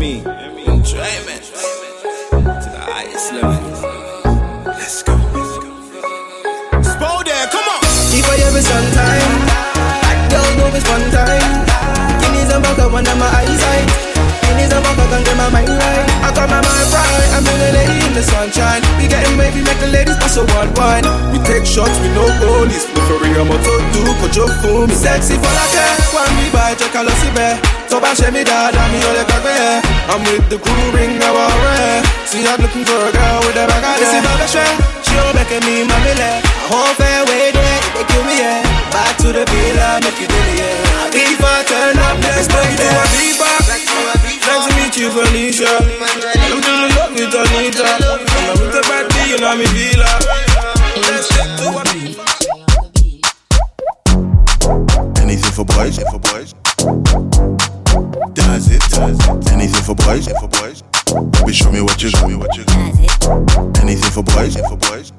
Me. 0.00 0.18
Enjoyment 0.66 1.44
to 2.30 2.68
the 2.74 2.82
highest 2.90 3.32
level. 3.32 3.70
Let's 4.66 5.02
go. 5.04 5.12
Spo 6.82 7.24
there, 7.24 7.46
come 7.46 7.68
on. 7.68 7.80
Keep 8.10 8.28
on 8.28 8.40
every 8.40 8.62
sometime. 8.62 9.30
Hot 10.04 10.30
girl, 10.30 10.56
no 10.58 10.76
it's 10.76 10.84
fun 10.84 11.10
time. 11.12 12.20
Guinness 12.20 12.52
and 12.52 12.64
vodka 12.64 12.96
under 12.96 13.14
my 13.14 13.28
eyesight. 13.28 14.13
Guinness 14.54 14.70
and 14.70 14.84
vodka 14.86 15.04
can 15.10 15.22
get 15.26 15.36
my 15.36 15.48
mind 15.50 15.68
right. 15.68 16.06
I 16.22 16.30
got 16.30 16.46
my 16.46 16.62
mind 16.62 16.88
right. 16.94 17.28
I'm 17.34 17.42
in 17.42 17.58
the 17.58 17.70
lady 17.74 17.96
in 18.06 18.12
the 18.14 18.22
sunshine. 18.22 18.82
We 18.98 19.10
getting 19.10 19.34
wavy, 19.34 19.60
make 19.66 19.78
the 19.82 19.90
ladies 19.90 20.14
pass 20.22 20.36
a 20.38 20.46
one 20.54 20.70
one. 20.78 21.02
We 21.34 21.38
take 21.42 21.66
shots, 21.66 21.98
we 21.98 22.08
no 22.14 22.22
goalies. 22.38 22.86
We 22.94 23.00
for 23.10 23.18
real, 23.18 23.42
but 23.50 23.58
to 23.66 23.74
do, 23.90 24.02
put 24.22 24.32
your 24.38 24.50
phone. 24.62 24.90
Sexy 24.94 25.34
a 25.34 25.82
one 26.14 26.32
me 26.38 26.46
by 26.54 26.74
check 26.78 26.94
a 26.94 27.02
lossy 27.02 27.30
bear. 27.34 27.58
So 27.90 27.98
bá 28.00 28.14
ṣe 28.14 28.30
mí 28.30 28.42
dáadáa 28.46 28.86
mi 28.94 28.98
ò 29.02 29.10
lè 29.16 29.22
gbàgbé. 29.26 29.54
I'm 30.10 30.22
with 30.26 30.46
the 30.50 30.58
crew 30.62 30.86
ring 30.94 31.18
our 31.22 31.50
rẹ̀. 31.64 32.02
See 32.30 32.46
I'm 32.46 32.58
looking 32.62 32.84
for 32.86 32.98
a 32.98 33.10
girl 33.12 33.38
with 33.46 33.58
a 33.58 33.66
bag 33.66 33.84
of. 33.90 34.02
Èsì 34.02 34.18
bàbá 34.26 34.46
ṣẹ́, 34.54 34.68
ṣé 35.06 35.14
o 35.18 35.32
bẹ̀kẹ̀ 35.36 35.60
mi 35.66 35.74
máa 35.90 35.98
mi 36.04 36.12
lẹ̀? 36.20 36.34
Àwọn 36.70 36.90
fẹ́ 36.98 37.26
wé 37.28 37.38
dé, 37.56 37.66
ìdè 37.88 38.02
kí 38.08 38.18
mi 38.26 38.34
yẹ. 38.42 38.52
Back 38.94 39.16
to 39.18 39.28
the 39.36 39.44
villa, 39.50 39.88
make 40.02 40.20
you 40.22 40.26
daily 40.32 40.54
yẹ. 40.62 40.70
Àbífà 41.04 41.52
turn 41.68 41.98
up, 42.06 42.16
let's 42.24 42.46
go 42.48 42.58
Ibiza. 42.62 42.90
Nice 42.94 43.10
to 43.10 43.18
meet 43.18 43.63
you. 44.96 45.10
And 45.10 45.18
I'm 45.18 46.60
feeling 46.62 46.90
love 46.94 47.12
with 47.12 47.34
Anita. 47.34 47.82
I'm 47.84 48.58
with 48.60 48.74
bad 48.86 49.10
I'm 49.42 49.60
in 49.60 49.66
Villa. 49.74 50.10
Let's 51.02 51.28
take 51.34 51.56
to. 51.58 51.68
Anything 55.20 55.52
for 55.52 55.64
boys, 55.64 55.98
for 55.98 56.18
boys. 56.18 56.54
Does 58.34 58.70
it, 58.70 58.82
does 58.90 59.18
it. 59.18 59.52
Anything 59.52 59.82
for 59.82 59.94
boys, 59.96 60.28
for 60.28 60.48
boys. 60.48 60.82
Baby, 61.32 61.52
show 61.52 61.72
me 61.72 61.80
what 61.80 62.02
you 62.02 62.10
show 62.10 62.28
me 62.28 62.36
what 62.36 62.56
you. 62.56 62.64
Anything 63.80 64.10
for 64.10 64.22
boys, 64.22 64.56
for 64.56 64.76
boys. 64.76 65.12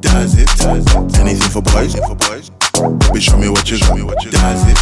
Does 0.00 0.34
it, 0.38 0.48
does 0.58 0.84
it. 0.84 1.18
Anything 1.18 1.50
for 1.50 1.62
boys, 1.62 1.94
for 1.94 2.14
boys. 2.14 2.50
Baby, 3.08 3.20
show 3.20 3.38
me 3.38 3.48
what 3.48 3.70
you 3.70 3.76
show 3.76 3.94
me 3.94 4.02
what 4.02 4.22
you 4.24 4.30
got. 4.30 4.40
Does 4.40 4.62
it, 4.68 4.78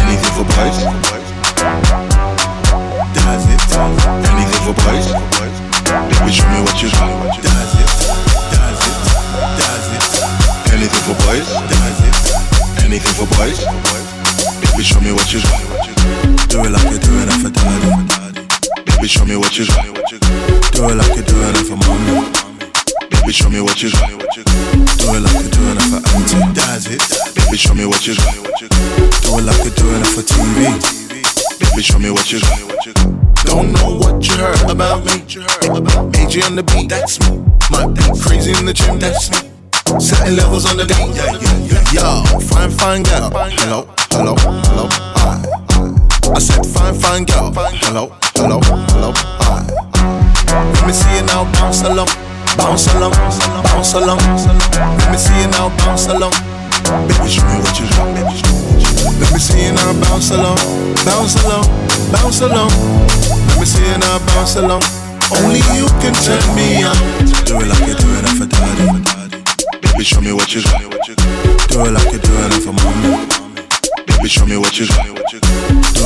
anything 0.00 0.32
for 0.32 0.44
boys, 0.44 0.82
for 0.82 0.98
boys. 1.12 2.07
Does 3.14 3.44
it, 3.48 3.62
anything 4.28 4.62
for 4.64 4.74
boys. 4.84 5.08
Baby, 5.08 6.32
show 6.32 6.48
me 6.52 6.60
what 6.60 6.76
you 6.82 6.90
got. 6.92 7.08
Does 7.40 7.72
it, 7.72 7.88
does 8.52 8.80
it, 8.84 8.98
does 9.56 9.86
it. 9.96 10.04
Anything 10.72 11.02
for 11.08 11.16
boys, 11.24 11.48
does 11.48 11.98
it. 12.04 12.84
Anything 12.84 13.14
for 13.16 13.26
boys. 13.36 13.64
Baby, 14.60 14.82
show 14.84 15.00
me 15.00 15.12
what 15.12 15.32
you 15.32 15.40
got. 15.40 15.88
Do 16.48 16.64
it 16.64 16.70
like 16.70 16.90
you 16.92 16.98
do 16.98 17.12
it 17.24 17.32
for 17.40 17.50
daddy. 17.50 18.44
Baby, 18.84 19.08
show 19.08 19.24
me 19.24 19.36
what 19.36 19.56
you 19.56 19.66
got. 19.66 19.84
Do 20.72 20.88
it 20.88 20.96
like 20.96 21.16
you 21.16 21.22
do 21.22 21.36
it 21.48 21.56
for 21.64 21.76
mommy. 21.76 22.28
Baby, 23.08 23.32
show 23.32 23.48
me 23.48 23.60
what 23.60 23.82
you 23.82 23.90
got. 23.90 24.08
Do 24.36 25.14
it 25.16 25.20
like 25.24 25.44
you 25.44 25.48
do 25.48 25.62
it 25.72 25.80
for 25.88 26.00
auntie. 26.12 26.52
That's 26.52 26.86
it. 26.86 27.00
Baby, 27.34 27.56
show 27.56 27.74
me 27.74 27.86
what 27.86 28.06
you 28.06 28.14
got. 28.16 28.34
Do 28.36 29.38
it 29.38 29.44
like 29.48 29.64
you 29.64 29.70
do 29.72 29.86
it 29.96 30.06
for 30.12 30.22
TV. 30.22 30.76
Baby, 31.58 31.82
show 31.82 31.98
me 31.98 32.10
what 32.10 32.30
you 32.30 32.40
got. 32.40 32.77
Don't 33.48 33.72
know 33.72 33.96
what 33.96 34.20
you 34.28 34.36
heard 34.36 34.68
about 34.68 35.06
me. 35.06 35.24
AJ 36.20 36.44
on 36.44 36.54
the 36.54 36.62
beat, 36.62 36.90
that's 36.90 37.18
me. 37.24 37.40
My 37.72 37.88
crazy 38.20 38.52
in 38.52 38.66
the 38.66 38.74
gym, 38.74 38.98
that's 39.00 39.32
me. 39.32 39.48
Setting 39.98 40.36
levels 40.36 40.68
on 40.68 40.76
the 40.76 40.84
beat, 40.84 41.16
yeah, 41.16 41.32
yeah, 41.32 41.56
yeah. 41.64 41.96
Yo, 41.96 42.40
fine, 42.44 42.70
fine 42.70 43.02
girl. 43.08 43.32
Hello, 43.32 43.88
hello, 44.12 44.36
hello, 44.36 44.84
hi. 45.16 45.40
I 46.36 46.38
said 46.38 46.60
fine, 46.60 46.92
fine 46.92 47.24
girl. 47.24 47.48
Hello, 47.88 48.12
hello, 48.36 48.60
hello, 48.92 49.12
hi. 49.16 49.64
Let 50.52 50.86
me 50.86 50.92
see 50.92 51.08
you 51.16 51.24
now, 51.24 51.48
bounce 51.56 51.80
along, 51.88 52.12
bounce 52.60 52.84
along, 52.92 53.16
bounce 53.64 53.94
along. 53.96 54.20
Let 55.00 55.08
me 55.08 55.16
see 55.16 55.40
you 55.40 55.48
now, 55.56 55.72
bounce 55.80 56.04
along. 56.04 56.36
Baby, 57.08 57.32
show 57.32 57.48
me 57.48 57.64
what 57.64 57.72
you 57.80 57.88
got. 57.96 58.12
Let 58.12 59.32
me 59.32 59.40
see 59.40 59.64
you 59.64 59.72
now, 59.72 59.96
bounce 60.04 60.36
along, 60.36 60.60
bounce 61.00 61.40
along, 61.40 61.64
bounce 62.12 62.40
along. 62.44 63.17
See 63.68 63.84
you 63.84 63.98
now, 63.98 64.18
bounce. 64.32 64.56
Only 64.56 65.60
you 65.76 65.86
can 66.00 66.14
turn 66.24 66.40
me 66.56 66.82
on. 66.84 66.96
Do 67.44 67.60
it 67.60 67.68
like 67.68 67.84
you 67.86 67.94
do 67.94 68.08
it 68.16 68.28
for 68.38 68.46
daddy. 68.46 68.86
Baby, 69.82 70.04
show 70.04 70.20
me 70.20 70.32
what 70.32 70.54
you 70.54 70.62
got. 70.62 70.80
Do 71.68 71.84
it 71.84 71.92
like 71.92 72.10
you 72.12 72.18
do 72.18 72.32
it 72.32 72.52
for 72.64 72.72
mommy. 72.72 73.26
Baby, 74.06 74.28
show 74.28 74.46
me 74.46 74.56
what 74.56 74.78
you 74.78 74.86
got. 74.88 75.04
Do 75.04 75.12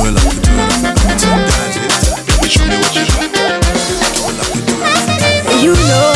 it 0.03 0.11
like 0.11 0.33
you 0.33 0.41
do 0.43 0.51
it 0.51 0.83
auntie. 1.07 1.31
That's 1.47 1.77
it. 1.79 2.27
Baby, 2.27 2.49
show 2.49 2.65
me 2.67 2.75
what 2.83 2.93
you 2.95 3.05
got. 3.07 3.23
You 4.43 4.59
do 4.67 4.75
it 4.83 4.95
for 5.45 5.55
you 5.63 5.73
know, 5.87 6.13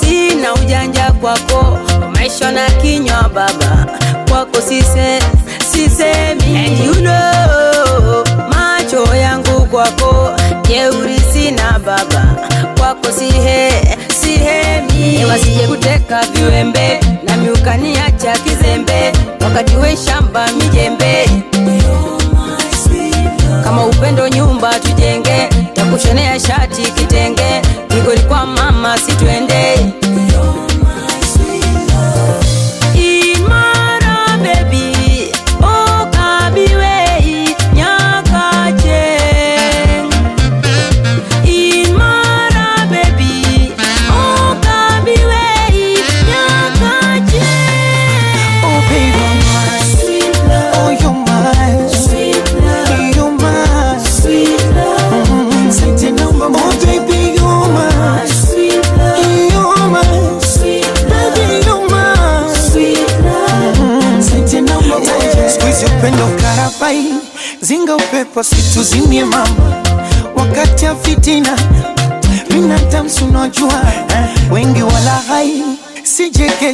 sina 0.00 0.54
ujanja 0.54 1.12
kwako, 1.12 1.78
maisha 2.14 2.52
na 2.52 2.70
kinywa 2.70 3.28
baba 3.28 3.86
kwako 4.28 4.60
sise, 4.60 5.20
sisemi 5.72 6.56
and 6.56 6.78
you 6.84 6.94
know, 7.02 7.71
kwako 9.72 10.30
jeuri 10.68 11.20
sina 11.32 11.78
baba. 11.84 12.24
Kwako 12.78 13.12
sihe 13.18 13.72
sihemi, 14.20 15.24
wasije 15.24 15.66
kuteka 15.66 16.20
viwembe 16.34 17.00
na 17.26 17.36
miukaniacha 17.36 18.32
kizembe, 18.32 19.12
wakati 19.40 19.76
we 19.76 19.96
shamba 19.96 20.46
mijembe. 20.52 21.28
Kama 23.64 23.86
upendo 23.86 24.28
nyumba 24.28 24.74
tujenge 24.80 25.48
takushonea 25.74 26.40
shati 26.40 26.82
kitenge. 26.82 27.62
Migoli 27.94 28.20
kwa 28.20 28.46
mama 28.46 28.98
situende 28.98 29.76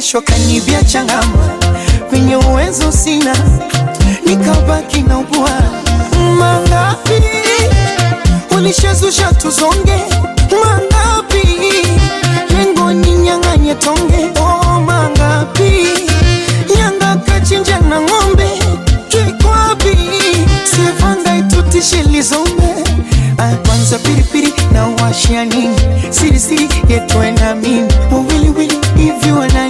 kesho 0.09 0.21
kanibia 0.21 0.83
changama 0.83 1.49
penye 2.11 2.35
uwezo 2.35 2.91
sina 2.91 3.35
nikabaki 4.25 5.01
na 5.01 5.17
ubua 5.19 5.49
mangapi? 6.39 7.23
Ulishazusha 8.57 9.33
tuzonge. 9.33 9.99
Mangapi? 10.63 11.47
Lengo 12.57 12.93
ni 12.93 13.11
nyang'anye 13.11 13.75
tonge. 13.75 14.31
Oh, 14.41 14.79
mangapi? 14.79 15.71
Nyanga 16.75 17.15
kachinja 17.25 17.79
na 17.79 18.01
ng'ombe. 18.01 18.49
Kikwapi 19.09 19.97
sevanga 20.63 21.35
itutishe 21.37 22.03
kwanza 23.67 23.99
piripiri 23.99 24.53
na 24.73 24.87
washia 24.87 25.45
sirisiri 26.09 26.69
yetwena 26.89 27.55
mimi 27.55 27.93
wawiliwili 28.11 28.79
hivi 28.97 29.31
wana 29.31 29.69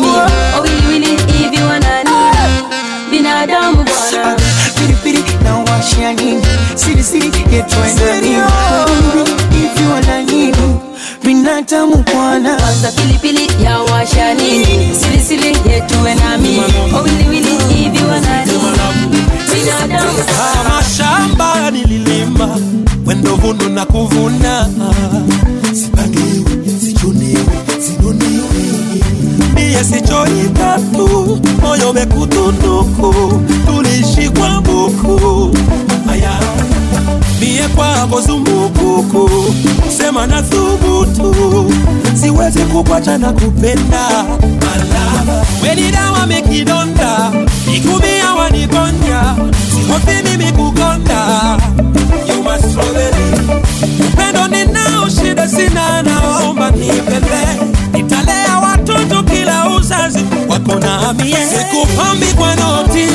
binadamu 11.23 12.03
bwana. 12.13 12.55
Kwanza 12.55 12.91
pilipili 12.91 13.63
ya 13.63 13.79
washani 13.79 14.65
silisili 15.01 15.47
yetu 15.47 15.95
nami 16.23 16.61
wawiliwili 16.93 17.49
hivi 17.75 18.03
wanani. 18.03 18.51
Binadamu. 19.53 20.09
Kama 20.53 20.83
shamba 20.97 21.71
nililima 21.71 22.57
wendo 23.05 23.35
vunu 23.35 23.69
na 23.69 23.85
kuvuna. 23.85 24.69
Sipangiwe, 25.73 26.79
sichuniwe, 26.85 27.45
sinuniwe, 27.79 29.01
niye 29.55 29.83
sichoita 29.83 30.79
tu 30.95 31.39
moyo 31.61 31.89
umekutunuku. 31.91 33.13
Tuliishi 33.65 34.29
kwa 34.29 34.61
buku. 34.61 35.57
Aya 36.11 36.39
mie 37.41 37.67
kwako 37.75 38.21
zumbukuku 38.21 39.29
sema 39.97 40.27
na 40.27 40.41
thubutu 40.41 41.73
siwezi 42.21 42.59
kukwacha 42.59 43.17
na 43.17 43.33
kupenda 43.33 44.07
Malava. 44.41 45.45
weni 45.63 45.91
dawa 45.91 46.27
mekidonda 46.27 47.31
ikumia 47.75 48.33
wanigonya 48.39 49.35
sihofi 49.71 50.23
mimi 50.29 50.51
kukonda 50.51 51.57
strawberry. 52.59 53.61
upendo 54.07 54.47
ninao 54.47 55.09
shida 55.09 55.47
sina 55.49 56.01
naomba 56.03 56.71
nipende 56.71 57.45
nitalea 57.93 58.57
watoto 58.63 59.23
kila 59.23 59.69
uzazi 59.69 60.19
wako 60.49 60.71
sikupambi 61.49 62.25
kwa 62.25 62.55
noti 62.55 63.07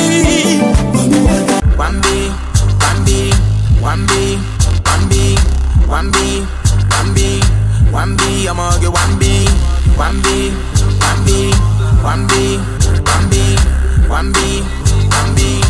Wambi, 3.87 4.35
Wambi, 4.83 5.37
Wambi, 5.87 6.43
Wambi, 6.91 7.39
Wambi, 7.95 8.49
I'm 8.49 8.57
gonna 8.57 8.79
get 8.81 8.91
Wambi, 8.91 9.47
Wambi, 9.95 10.51
Wambi, 10.99 11.53
Wambi, 12.03 12.57
Wambi, 13.07 13.55
Wambi, 14.11 14.59
Wambi, 15.07 15.61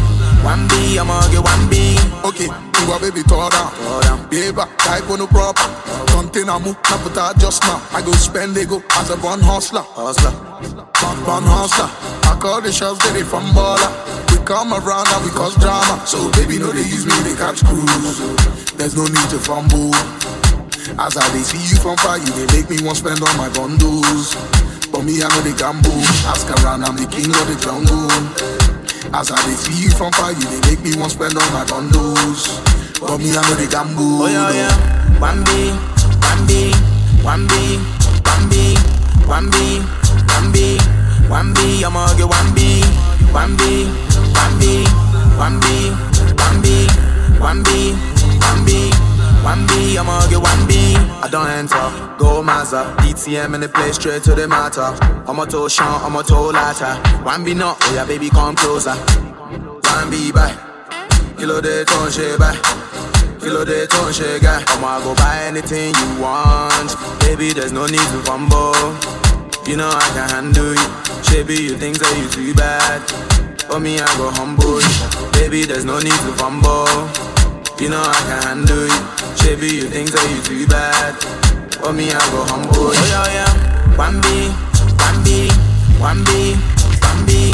Wambi, 0.41 0.97
I'm 0.97 1.05
gonna 1.05 1.29
get 1.29 1.45
Wambi. 1.45 2.25
Okay, 2.25 2.49
you 2.49 2.91
a 2.91 2.99
baby 2.99 3.21
down. 3.21 4.29
Baby, 4.31 4.63
type 4.79 5.07
on 5.11 5.19
the 5.19 5.27
prop. 5.27 5.55
Container 6.09 6.57
move, 6.57 6.75
now 6.89 6.97
put 7.03 7.17
out 7.19 7.37
just 7.37 7.61
now. 7.65 7.79
I 7.93 8.01
go 8.01 8.11
spend 8.13 8.55
they 8.55 8.65
go 8.65 8.81
as 8.93 9.11
a 9.11 9.17
born 9.17 9.41
hustler. 9.41 9.83
Hustler. 9.93 10.31
Born, 11.23 11.43
hustler. 11.45 11.85
I 12.33 12.39
call 12.41 12.61
the 12.61 12.71
shots, 12.71 13.05
it 13.05 13.25
from 13.25 13.43
baller. 13.53 14.26
Come 14.47 14.71
around 14.71 15.11
and 15.11 15.25
we 15.25 15.31
cause 15.31 15.57
drama. 15.59 15.99
So 16.07 16.31
baby, 16.31 16.57
no, 16.57 16.71
they 16.71 16.79
use 16.79 17.05
me, 17.05 17.11
they 17.27 17.35
catch 17.35 17.59
cruise. 17.67 17.83
There's 18.79 18.95
no 18.95 19.03
need 19.03 19.27
to 19.35 19.39
fumble. 19.43 19.91
As 20.95 21.19
I 21.19 21.27
they 21.35 21.43
see 21.43 21.59
you 21.67 21.75
from 21.75 21.99
far, 21.99 22.15
you 22.17 22.31
they 22.31 22.47
make 22.55 22.71
me 22.71 22.79
want 22.79 22.95
spend 22.95 23.19
all 23.19 23.35
my 23.35 23.51
bundles. 23.51 24.39
But 24.87 25.03
me, 25.03 25.19
I 25.19 25.27
know 25.27 25.43
they 25.43 25.51
gamble. 25.51 25.91
Ask 26.31 26.47
around, 26.63 26.87
I'm 26.87 26.95
the 26.95 27.03
king 27.11 27.27
of 27.27 27.43
the 27.43 27.59
jungle. 27.59 28.07
As 29.11 29.35
I 29.35 29.37
they 29.51 29.59
see 29.59 29.83
you 29.83 29.91
from 29.91 30.15
far, 30.15 30.31
you 30.31 30.39
they 30.39 30.63
make 30.71 30.79
me 30.79 30.95
want 30.95 31.11
spend 31.11 31.35
all 31.35 31.51
my 31.51 31.67
bundles. 31.67 32.47
But 33.03 33.19
me, 33.19 33.35
I 33.35 33.43
know 33.43 33.59
they 33.59 33.67
gamble. 33.67 34.23
Oh 34.23 34.31
yeah, 34.31 34.47
yeah. 34.55 34.71
Wambi, 35.19 35.75
Wambi, 36.23 36.71
Wambi, 37.19 37.83
Wambi, 38.31 38.71
Wambi, 39.27 40.79
Wambi, 41.27 41.27
Wambi. 41.27 41.83
I'ma 41.83 42.15
get 42.15 42.31
Wambi, 44.37 44.85
Wambi, 45.39 45.91
Wambi, 46.37 46.77
Wambi, 47.39 47.39
Wambi, 47.39 47.93
Wambi, 48.45 48.91
Wambi. 48.91 49.07
Wambi, 49.43 49.97
I'ma 49.97 50.27
get 50.27 50.41
one 50.41 50.67
B. 50.67 50.95
I 51.23 51.29
don't 51.31 51.47
enter, 51.47 52.17
go 52.17 52.43
Mazda, 52.43 52.95
DTM 52.99 53.55
in 53.55 53.61
the 53.61 53.69
place 53.69 53.95
straight 53.95 54.23
to 54.23 54.35
the 54.35 54.47
matter. 54.47 54.93
I'm 55.25 55.39
a 55.39 55.45
toe 55.45 55.69
shant, 55.69 56.03
I'm 56.03 56.15
a 56.15 56.23
toe 56.23 56.49
lighter. 56.49 56.99
Wambi 57.23 57.55
not, 57.55 57.77
oh 57.81 57.93
yeah, 57.93 58.05
baby, 58.05 58.29
come 58.29 58.55
closer. 58.55 58.95
One 58.95 60.09
B 60.09 60.31
bye, 60.31 60.53
kilo 61.37 61.61
de 61.61 61.85
ton 61.85 62.11
shea 62.11 62.35
bye. 62.37 62.59
Kilo 63.39 63.63
de 63.63 63.87
ton 63.87 64.11
guy. 64.41 64.63
I'ma 64.67 64.99
go 64.99 65.15
buy 65.15 65.43
anything 65.43 65.93
you 65.95 66.21
want. 66.21 66.95
Baby, 67.21 67.53
there's 67.53 67.71
no 67.71 67.85
need 67.85 68.07
to 68.11 68.19
fumble. 68.25 68.75
You 69.65 69.77
know 69.77 69.89
I 69.89 70.09
can 70.13 70.29
handle 70.29 70.73
you. 70.73 70.87
Baby, 71.31 71.63
you 71.63 71.77
think 71.77 71.99
that 71.99 72.17
you 72.17 72.27
too 72.27 72.53
bad. 72.55 73.36
For 73.67 73.79
me, 73.81 73.99
I 73.99 74.07
go 74.17 74.31
humble. 74.31 74.79
Baby, 75.33 75.63
there's 75.65 75.83
no 75.83 75.99
need 75.99 76.15
to 76.25 76.31
fumble. 76.39 76.87
You 77.79 77.89
know 77.89 78.01
I 78.01 78.15
can 78.25 78.41
handle 78.43 78.87
you. 78.87 79.01
Baby, 79.43 79.67
you 79.75 79.89
think 79.91 80.11
that 80.11 80.23
you 80.31 80.41
too 80.41 80.65
bad. 80.67 81.19
For 81.75 81.91
me, 81.91 82.09
I 82.09 82.19
go 82.31 82.43
humble. 82.47 82.71
Oh 82.73 82.93
yeah, 83.11 83.27
yeah. 83.35 83.51
Wambi, 83.99 84.55
Wambi, 84.97 85.51
Wambi, 85.99 86.55
Wambi, 87.03 87.51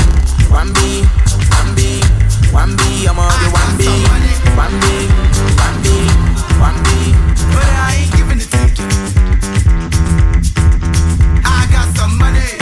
Wambi, 0.54 1.02
Wambi, 1.50 1.92
Wambi. 2.54 3.08
I'm 3.10 3.20
on 3.20 3.34
the 3.42 3.50
Wambi, 3.50 3.90
Wambi, 4.54 5.10
Wambi, 5.60 5.98
Wambi. 6.62 7.00
But 7.52 7.68
I 7.74 7.98
ain't 8.06 8.14
giving 8.16 8.40
it 8.40 8.50
to 8.54 8.62
you. 8.78 8.86
I 11.44 11.68
got 11.74 11.90
some 11.98 12.14
money. 12.18 12.54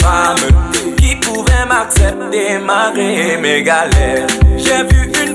Femme 0.00 0.94
qui 0.96 1.16
pouvait 1.16 1.66
m'accepter 1.68 2.58
malgré 2.64 3.36
mes 3.36 3.62
galères. 3.62 4.26
J'ai 4.56 4.84
vu 4.84 5.12
une 5.24 5.34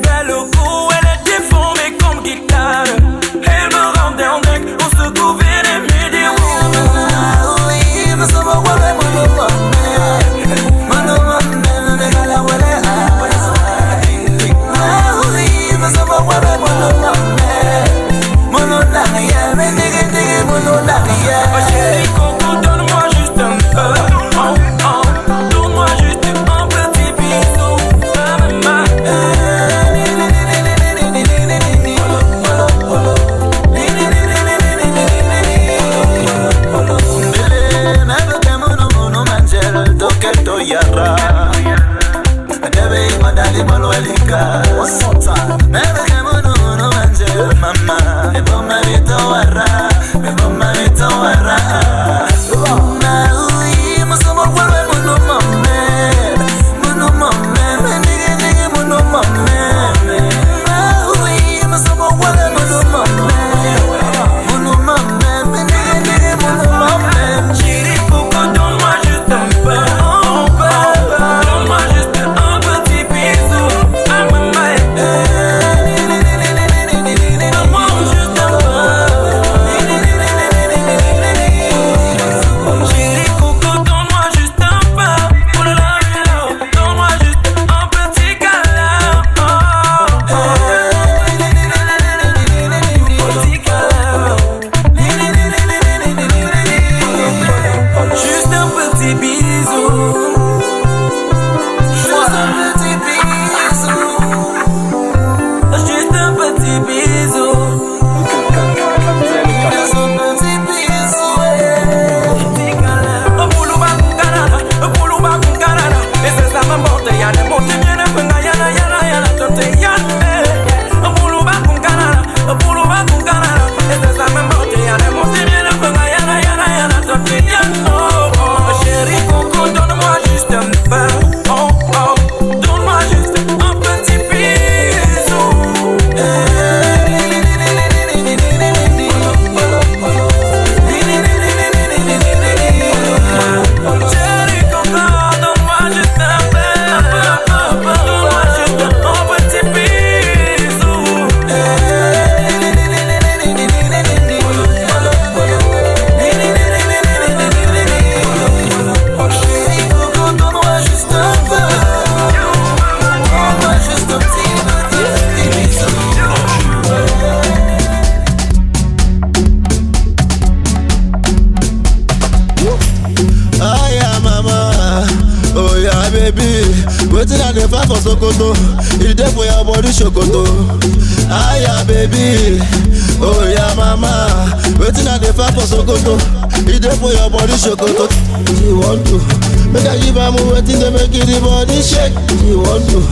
to 190.88 190.94
make 190.96 191.12
the 191.12 191.40
body 191.44 191.84
shake. 191.84 192.16
You 192.48 192.64
want 192.64 192.88
to, 192.96 193.04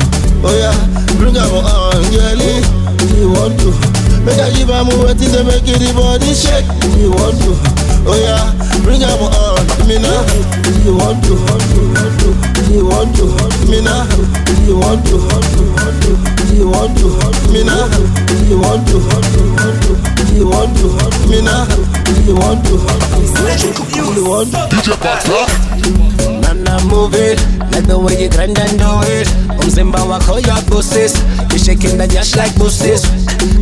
oh 0.48 0.56
yeah, 0.56 0.72
bring 1.20 1.36
am 1.36 1.52
on, 1.60 2.00
girlie. 2.08 2.64
You 3.20 3.28
want 3.36 3.60
to 3.60 3.70
make 4.24 4.40
I 4.40 4.48
give 4.56 4.72
am 4.72 4.88
waiting 5.04 5.32
to 5.36 5.44
make 5.44 5.68
the 5.68 5.92
body 5.92 6.32
shake. 6.32 6.64
You 6.96 7.12
want 7.12 7.36
to, 7.44 7.52
oh 8.08 8.16
yeah, 8.16 8.48
bring 8.80 9.04
am 9.04 9.20
on, 9.28 9.68
me 9.88 10.00
now. 10.00 10.24
You 10.88 10.96
want 10.96 11.20
to, 11.28 11.36
you 12.72 12.88
want 12.88 13.12
to, 13.20 13.28
me 13.68 13.84
now. 13.84 14.08
You 14.64 14.80
want 14.80 15.04
to, 15.12 15.20
you 16.56 16.72
want 16.72 16.96
to, 16.96 17.12
me 17.52 17.64
now. 17.68 17.92
You 18.48 18.56
want 18.64 18.88
to, 18.88 19.04
you 20.32 20.48
want 20.48 20.72
to, 20.80 20.88
me 21.28 21.44
now. 21.44 21.68
You 22.24 22.36
want 22.40 22.64
to, 22.72 22.80
you 24.16 24.24
want 24.24 24.48
to. 24.52 24.60
DJ 24.72 24.96
Nana 25.04 26.15
move 26.84 27.16
it, 27.16 27.40
like 27.72 27.88
the 27.88 27.98
way 27.98 28.20
you 28.22 28.30
grind 28.30 28.58
and 28.60 28.78
do 28.80 28.92
it. 29.08 29.28
Umzimba 29.60 30.04
wako 30.04 30.38
ya 30.40 30.60
bosses, 30.70 31.16
you 31.52 31.60
shaking 31.60 31.98
the 31.98 32.08
yash 32.14 32.36
like 32.36 32.56
bosses. 32.58 33.06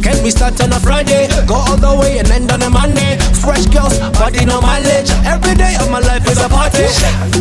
Can 0.02 0.18
we 0.24 0.32
start 0.32 0.60
on 0.62 0.74
a 0.74 0.80
Friday, 0.80 1.28
go 1.48 1.56
all 1.56 1.78
the 1.78 1.96
way 2.00 2.18
and 2.20 2.30
end 2.32 2.52
on 2.52 2.62
a 2.62 2.70
Monday? 2.70 3.18
Fresh 3.40 3.68
girls, 3.68 4.00
body 4.18 4.46
no 4.46 4.62
mileage. 4.62 5.10
Every 5.26 5.56
day 5.56 5.76
of 5.80 5.90
my 5.92 6.00
life 6.00 6.28
is 6.30 6.40
a 6.42 6.50
party. 6.50 6.88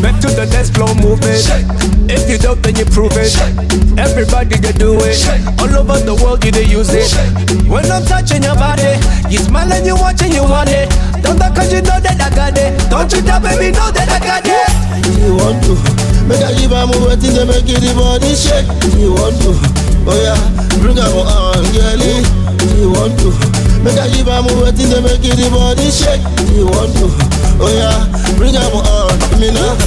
Back 0.02 0.20
to 0.20 0.28
the 0.28 0.46
dance 0.50 0.70
floor, 0.70 0.94
move 0.94 1.20
it. 1.22 1.46
If 2.10 2.28
you 2.28 2.38
don't, 2.38 2.60
then 2.62 2.76
you 2.76 2.84
prove 2.84 3.16
it. 3.16 3.32
Everybody 3.98 4.56
you 4.56 4.72
do 4.72 4.98
it. 5.00 5.20
All 5.60 5.72
over 5.74 5.98
the 6.00 6.14
world 6.22 6.44
you 6.44 6.50
they 6.50 6.64
use 6.64 6.92
it. 6.92 7.12
When 7.68 7.90
I'm 7.90 8.04
touching 8.04 8.42
your 8.42 8.54
body, 8.54 8.98
you 9.28 9.38
smile 9.38 9.72
and 9.72 9.86
you 9.86 9.94
watch 9.96 10.22
and 10.22 10.32
you 10.32 10.42
want 10.42 10.70
it. 10.70 10.88
Don't 11.22 11.38
that 11.38 11.54
cause 11.54 11.72
you 11.72 11.80
know 11.82 11.98
that 12.02 12.18
I 12.18 12.28
got 12.34 12.58
it. 12.58 12.74
Don't 12.90 13.10
you 13.14 13.22
tell 13.22 13.40
baby 13.40 13.70
know 13.72 13.90
that 13.94 14.08
I 14.10 14.18
got 14.18 14.42
it. 14.44 14.70
If 15.06 15.16
You 15.22 15.38
want 15.38 15.62
to 15.66 15.74
make 16.26 16.42
I 16.42 16.50
give 16.58 16.72
am 16.74 16.90
waiting 17.06 17.34
to 17.38 17.46
make 17.46 17.66
it 17.70 17.80
the 17.80 17.90
body 17.94 18.34
shake. 18.34 18.66
If 18.82 18.94
You 18.98 19.14
want 19.14 19.38
to, 19.46 19.54
oh 20.06 20.18
yeah, 20.18 20.38
bring 20.82 20.98
am 20.98 21.14
on, 21.14 21.62
girlie. 21.70 22.22
You 22.78 22.90
want 22.90 23.14
to 23.22 23.30
make 23.86 23.98
I 23.98 24.10
give 24.10 24.26
am 24.28 24.46
waiting 24.60 24.90
to 24.90 24.98
make 25.02 25.22
it 25.22 25.38
the 25.38 25.46
body 25.50 25.88
shake. 25.90 26.22
If 26.42 26.50
You 26.54 26.66
want 26.66 26.90
to, 26.98 27.06
oh 27.62 27.70
yeah, 27.70 28.02
bring 28.34 28.58
am 28.58 28.74
on, 28.74 29.14
me 29.38 29.54
now. 29.54 29.78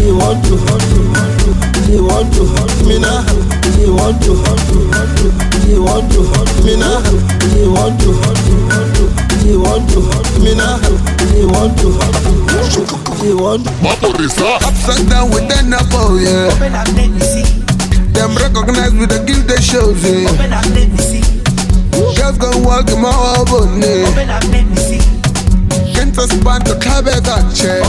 You 0.00 0.16
want 0.20 0.44
to, 0.48 0.54
If 0.60 1.88
you 1.88 2.04
want 2.04 2.32
to, 2.36 2.44
me 2.84 3.00
now. 3.00 3.24
You 3.80 3.96
want 3.96 4.20
to, 4.28 4.32
you 5.66 5.80
want 5.82 6.04
to, 6.12 6.22
me 6.64 6.76
now. 6.76 7.00
You 9.44 9.60
want 9.60 9.88
to, 9.90 10.00
me 10.40 10.54
now. 10.54 10.78
You 11.34 11.48
want 11.48 11.76
to, 11.78 11.88
you 13.24 13.36
want 13.38 13.64
to. 13.64 13.70
Upside 14.66 15.08
down 15.08 15.30
with 15.30 15.48
the 15.48 15.62
Napo, 15.66 16.16
yeah. 16.18 16.50
Them 18.12 18.36
recognize 18.36 18.92
with 18.94 19.10
the 19.10 19.20
guilt 19.26 19.46
they 19.48 19.60
shows, 19.60 20.02
yeah. 20.04 20.30
Girls 22.16 22.38
gonna 22.38 22.66
walk 22.66 22.88
in 22.90 23.00
my 23.00 23.10
album, 23.10 23.80
yeah. 23.82 24.06
Can't 25.94 26.16
respond 26.16 26.64
to 26.66 26.74
Klabegache. 26.78 27.82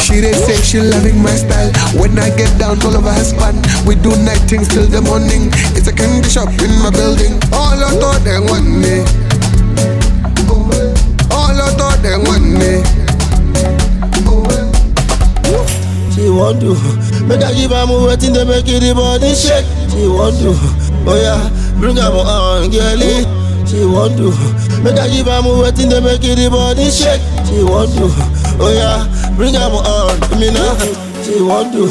She 0.00 0.20
they 0.20 0.32
say 0.32 0.56
she 0.62 0.80
loving 0.80 1.20
my 1.22 1.34
style. 1.34 1.72
When 2.00 2.18
I 2.18 2.30
get 2.36 2.58
down 2.58 2.80
all 2.84 2.96
over 2.96 3.12
her 3.12 3.24
span, 3.24 3.56
we 3.86 3.94
do 3.96 4.10
night 4.22 4.42
things 4.48 4.68
till 4.68 4.86
the 4.86 5.02
morning. 5.02 5.50
It's 5.76 5.88
a 5.88 5.92
candy 5.92 6.28
shop 6.28 6.48
in 6.62 6.70
my 6.82 6.90
building. 6.90 7.34
All 7.52 7.74
I 7.74 7.90
thought 7.98 8.22
they 8.22 8.38
want 8.38 8.66
me. 8.66 9.04
They 12.06 12.16
want 12.18 12.46
me. 12.46 12.86
She 16.14 16.30
want 16.30 16.60
to 16.62 16.70
make 17.26 17.42
I 17.42 17.52
give 17.52 17.72
am 17.72 17.90
waiting 18.06 18.32
to 18.34 18.44
make 18.46 18.68
it 18.68 18.78
the 18.78 18.94
body 18.94 19.34
shake. 19.34 19.66
She 19.90 20.06
want 20.06 20.38
to, 20.38 20.54
oh 21.02 21.18
yeah, 21.18 21.50
bring 21.80 21.98
am 21.98 22.14
on, 22.14 22.70
girlie. 22.70 23.26
She 23.66 23.82
want 23.84 24.14
to 24.22 24.30
make 24.86 24.94
I 25.02 25.08
give 25.10 25.26
am 25.26 25.46
waiting 25.58 25.90
to 25.90 26.00
make 26.00 26.22
it 26.22 26.38
the 26.38 26.46
body 26.48 26.94
shake. 26.94 27.18
She 27.50 27.58
want 27.66 27.90
to, 27.98 28.06
oh 28.62 28.70
yeah, 28.70 29.02
bring 29.34 29.56
am 29.56 29.74
on, 29.74 30.14
me 30.38 30.54
now. 30.54 30.78
She 31.26 31.42
want 31.42 31.74
to, 31.74 31.90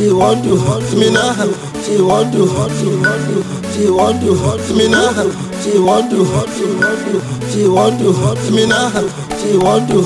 she 0.00 0.08
want 0.16 0.42
to, 0.48 0.96
me 0.96 1.12
now. 1.12 1.67
She 1.88 1.96
want 2.02 2.32
to, 2.34 2.44
she 3.72 3.88
want 3.88 4.20
to, 4.20 4.74
me 4.74 4.88
now. 4.88 5.08
She 5.62 5.78
want 5.78 6.10
to, 6.10 6.18
she 7.48 7.66
want 7.66 7.98
to, 7.98 8.50
me 8.52 8.66
now. 8.66 8.92
She 9.40 9.56
want 9.56 9.88
to, 9.88 9.96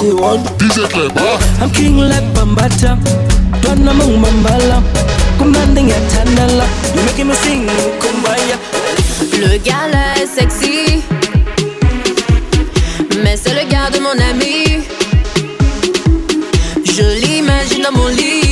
she 0.00 0.08
want 0.14 0.40
to. 0.46 0.52
DJ 0.56 0.88
I'm 1.60 1.70
king 1.72 1.98
like 1.98 2.24
Bambata, 2.32 2.96
Donna 3.60 3.92
Mambala, 3.92 4.80
commanding 5.36 5.90
a 5.90 5.98
Tandala. 6.08 6.66
You 6.96 7.02
making 7.04 7.28
me 7.28 7.34
sing 7.34 7.68
Kumbaya. 8.00 8.56
Le 9.38 9.58
gars 9.58 9.88
là 9.92 10.16
est 10.22 10.26
sexy, 10.26 11.02
mais 13.22 13.36
c'est 13.36 13.52
le 13.52 13.64
gars 13.70 13.90
de 13.90 13.98
mon 14.00 14.18
ami. 14.30 14.84
Je 16.82 17.02
l'imagine 17.20 17.82
dans 17.82 17.92
mon 17.92 18.06
lit, 18.06 18.14
en 18.16 18.24
train 18.24 18.40
de 18.40 18.45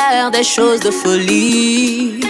faire 0.00 0.30
des 0.30 0.42
choses 0.42 0.80
de 0.80 0.90
folie. 0.90 2.20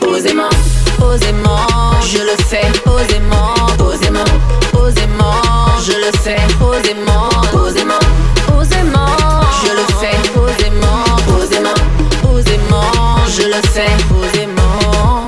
Posément, 0.00 0.54
posément, 0.98 1.66
je 2.12 2.18
le 2.18 2.36
fais. 2.48 2.70
Posément, 2.84 3.54
posément, 3.78 4.30
posément, 4.72 5.42
je 5.86 5.92
le 6.04 6.10
fais. 6.24 6.42
Posément, 6.58 7.28
posément, 7.52 8.04
posément, 8.46 9.16
je 9.62 9.70
le 9.78 9.84
fais. 10.00 10.18
Posément, 10.38 11.04
posément, 11.30 11.78
posément, 12.22 12.92
je 13.36 13.44
le 13.54 13.60
fais. 13.74 13.92
Posément. 14.14 15.26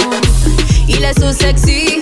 Il 0.89 1.03
est 1.05 1.19
so 1.21 1.33
sexy, 1.33 1.94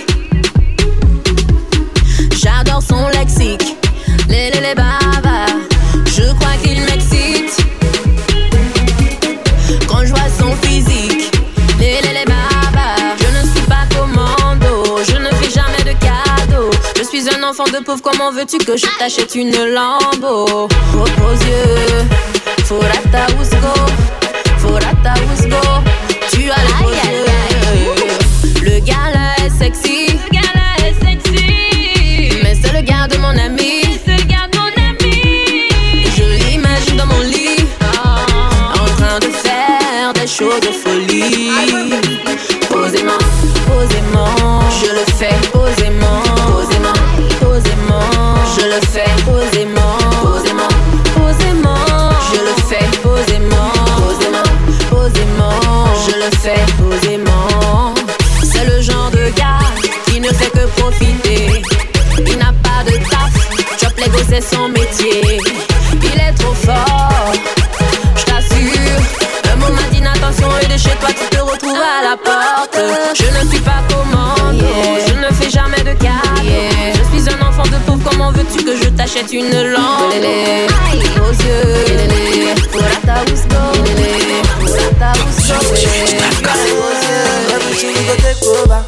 suis 17.23 17.37
un 17.37 17.43
enfant 17.45 17.65
de 17.65 17.79
pauvre, 17.85 18.03
comment 18.03 18.33
veux-tu 18.33 18.59
que 18.59 18.77
je 18.77 18.87
t'achète 18.99 19.35
une 19.35 19.53
lambeau? 19.53 20.67
Aux, 20.67 21.33
yeux, 21.35 22.05
Forata 22.65 23.27
Usgo, 23.41 23.75
Forata 24.59 25.15
Usgo, 25.33 25.57
tu 26.33 26.51
as 26.51 26.57
les 26.57 26.85
beaux 26.85 26.91
yeux. 26.91 27.22
Que 79.15 79.37
une 79.37 79.73
lampe. 79.73 80.15
Aux 81.21 81.33
yeux, 81.45 81.83
Everything 87.53 87.95
go 88.07 88.15
take 88.17 88.43
over. 88.43 88.83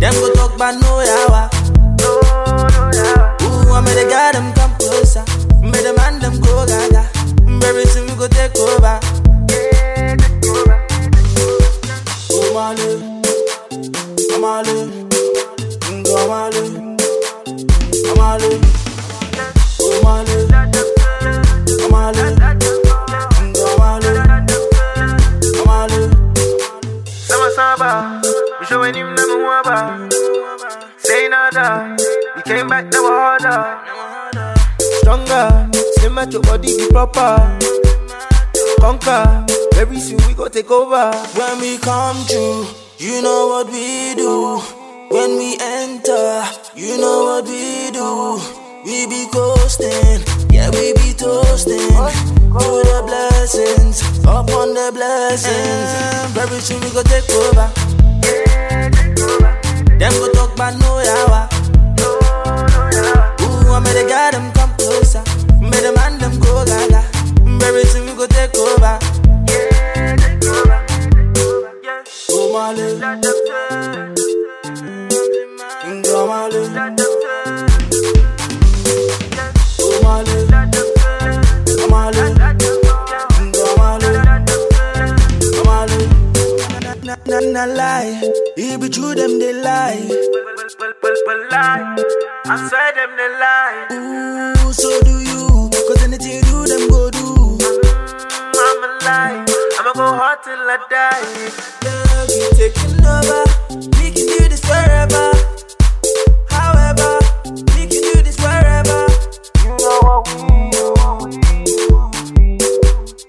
Them 0.00 0.14
go 0.14 0.32
talk 0.32 0.54
about 0.54 0.74
no 0.80 1.02
yawa. 1.04 1.50
Ooh, 3.42 3.72
I 3.72 3.80
made 3.82 3.96
the 3.96 4.08
guy 4.08 4.32
them 4.32 4.52
come 4.54 4.74
closer. 4.78 5.24
Made 5.60 5.84
the 5.84 5.92
man 5.98 6.20
them 6.20 6.40
go 6.40 6.64
gaga. 6.66 7.06
We 7.46 8.16
go 8.16 8.28
take 8.28 8.56
over. 8.58 9.09
Say 31.52 31.56
nada, 31.58 31.96
we 32.36 32.42
came 32.42 32.68
back 32.68 32.84
never 32.92 33.08
harder. 33.08 34.62
Stronger, 35.00 35.68
slim 35.98 36.18
at 36.18 36.32
your 36.32 36.42
body 36.42 36.76
be 36.76 36.88
proper. 36.90 37.58
Conquer, 38.80 39.46
very 39.74 39.98
soon 39.98 40.18
we 40.28 40.34
go 40.34 40.46
take 40.48 40.70
over. 40.70 41.10
When 41.36 41.60
we 41.60 41.78
come 41.78 42.16
through, 42.26 42.66
you 42.98 43.22
know 43.22 43.48
what 43.48 43.66
we 43.66 44.14
do. 44.14 44.58
When 45.10 45.38
we 45.38 45.56
enter, 45.60 46.44
you 46.76 46.98
know 46.98 47.24
what 47.24 47.44
we 47.46 47.90
do. 47.90 48.40
We 48.84 49.06
be 49.08 49.26
coasting, 49.32 50.22
yeah, 50.52 50.70
we 50.70 50.92
be 50.94 51.12
toasting. 51.14 51.90
To 52.50 52.82
the 52.82 53.02
blessings, 53.06 54.02
upon 54.22 54.74
the 54.74 54.90
blessings. 54.92 55.90
Mm. 55.90 56.26
Very 56.30 56.60
soon 56.60 56.80
we 56.80 56.90
go 56.90 57.02
take 57.02 57.28
over. 57.30 57.89
Them 60.00 60.12
go 60.12 60.32
talk 60.32 60.54
about 60.54 60.74
no 60.80 60.90
yawa. 61.04 61.40
Ooh, 63.42 63.72
I 63.72 63.78
made 63.80 63.92
the 63.92 64.04
guy 64.08 64.30
them 64.30 64.50
come 64.52 64.72
closer. 64.78 65.22
Made 65.60 65.84
the 65.84 65.92
man 65.94 66.18
them 66.18 66.40
go 66.40 66.64
gaga. 66.64 67.02
Very 67.60 67.84
soon 67.84 68.06
we 68.06 68.12
go 68.14 68.26
take 68.26 68.56
over. 68.56 68.98
Yeah, 69.46 70.16
take 70.16 70.44
over, 70.48 70.80
take 70.88 71.38
over. 71.38 71.70
Oh, 72.30 72.46
Mali. 72.54 72.84
Ngo 75.84 76.18
Mali. 76.30 76.60
Oh, 77.00 77.09
Na, 87.40 87.46
na, 87.46 87.64
na, 87.64 87.74
lie. 87.74 88.20
It 88.56 88.80
be 88.80 88.88
true, 88.90 89.14
them 89.14 89.38
they 89.38 89.52
lie. 89.54 90.06
I 92.44 92.68
swear 92.68 92.92
them 92.92 93.16
they 93.16 93.30
lie. 93.40 93.86
Ooh, 94.66 94.72
so 94.72 95.00
do 95.02 95.20
you. 95.20 95.70
Cause 95.88 96.02
anything 96.04 96.32
you 96.36 96.42
do, 96.42 96.66
them 96.66 96.88
go 96.90 97.10
do. 97.10 97.58
I'ma 98.60 98.88
lie. 99.06 99.44
I'ma 99.78 99.92
go 99.94 100.06
hard 100.20 100.42
till 100.44 100.52
I 100.52 100.76
die. 100.90 101.24
Yeah, 101.82 102.26
we 102.28 102.44
taking 102.58 103.00
over. 103.06 103.44
We 103.96 104.10
can 104.12 104.26
do 104.26 104.48
this 104.48 104.60
wherever. 104.68 105.32
However, 106.50 107.18
we 107.72 107.86
can 107.88 108.02
do 108.04 108.22
this 108.22 108.36
wherever. 108.36 109.06
You 109.64 109.70
know 109.80 109.98
what 110.04 110.28
we 110.28 110.70
do. 110.76 110.84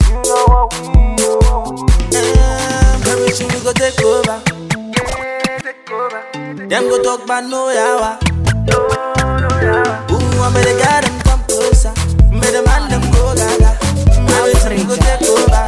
You 0.09 0.18
know 0.28 0.43
what 0.51 0.68
we 0.74 1.16
do. 1.16 2.41
Go 3.74 3.80
take 3.80 4.03
over. 4.03 4.41
Take 5.63 5.91
over. 5.91 6.67
Them 6.67 6.84
go 6.89 7.01
talk 7.03 7.24
about 7.24 7.43
no 7.45 7.67
yawa. 7.69 8.17
Ooh, 10.11 10.41
I 10.41 10.49
made 10.53 10.65
the 10.65 10.74
guy 10.82 11.01
them 11.01 11.19
come 11.22 11.43
closer. 11.47 11.93
Made 12.32 12.53
the 12.53 12.63
man 12.65 12.89
them 12.89 13.01
go 13.11 13.34
gaga. 13.36 13.78
Very 14.28 14.53
soon 14.55 14.72
we 14.78 14.84
go 14.84 14.95
take 14.95 15.22
over. 15.30 15.67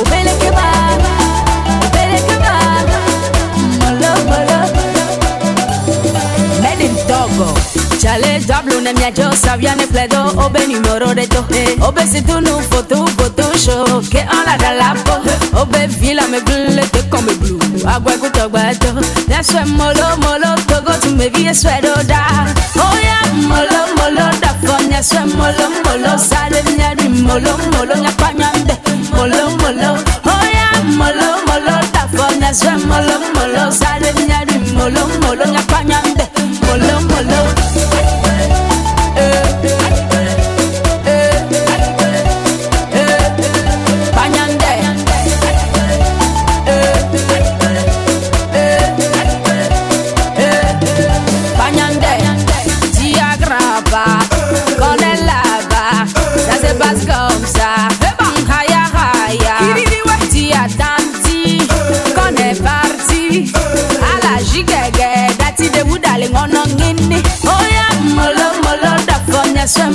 Upeleke 0.00 0.50
baba, 0.56 1.12
upeleke 1.86 2.36
baba, 2.44 2.98
molo 3.80 4.12
molo. 4.30 4.58
Made 6.62 6.84
in 6.86 6.94
Togo. 7.08 7.48
Chale 8.00 8.40
double 8.46 8.80
ne 8.80 8.92
mia 8.94 9.10
jo 9.12 9.30
saviane 9.32 9.86
pledo 9.86 10.20
obe 10.44 10.66
numero 10.66 11.14
de 11.14 11.26
to 11.26 11.44
obe 11.86 12.06
si 12.06 12.22
tu 12.22 12.40
po 15.70 15.78
obe 15.78 16.30
me 16.30 16.40
blue 16.40 16.82
te 16.92 17.02
come 17.08 17.34
blue. 17.38 17.58
Agua 17.86 18.16
guto 18.16 18.48
gbato 18.48 19.00
that's 19.26 19.52
why 19.54 19.64
molo 19.64 20.16
molo 20.22 20.54
togo 20.66 20.92
tu 21.00 21.14
me 21.14 21.28
vie 21.28 21.52
swedo 21.54 21.94
da. 22.06 22.46
Oh 22.76 22.96
yeah 23.02 23.32
molo 23.48 23.80
molo 23.96 24.30
da 24.40 24.54
fonya 24.62 25.02
swe 25.02 25.24
molo 25.36 25.66
molo 25.84 26.16
sale 26.18 26.62
nya 26.76 26.94
di 26.94 27.08
molo 27.08 27.56
molo 27.72 27.94
nya 27.94 28.10
panyande 28.18 28.74
molo 29.12 29.50
molo. 29.62 29.98
Oh 30.24 30.44
yeah 30.52 30.82
molo 30.98 31.28
molo 31.46 31.76
da 31.92 32.06
fonya 32.14 32.52
swe 32.52 32.74
molo 32.86 33.18
molo 33.34 33.70
sale 33.70 34.12
nya 34.26 34.44
di 34.44 34.58
molo 34.72 35.06
molo 35.22 35.44
nya 35.44 35.62
panyande 35.68 36.29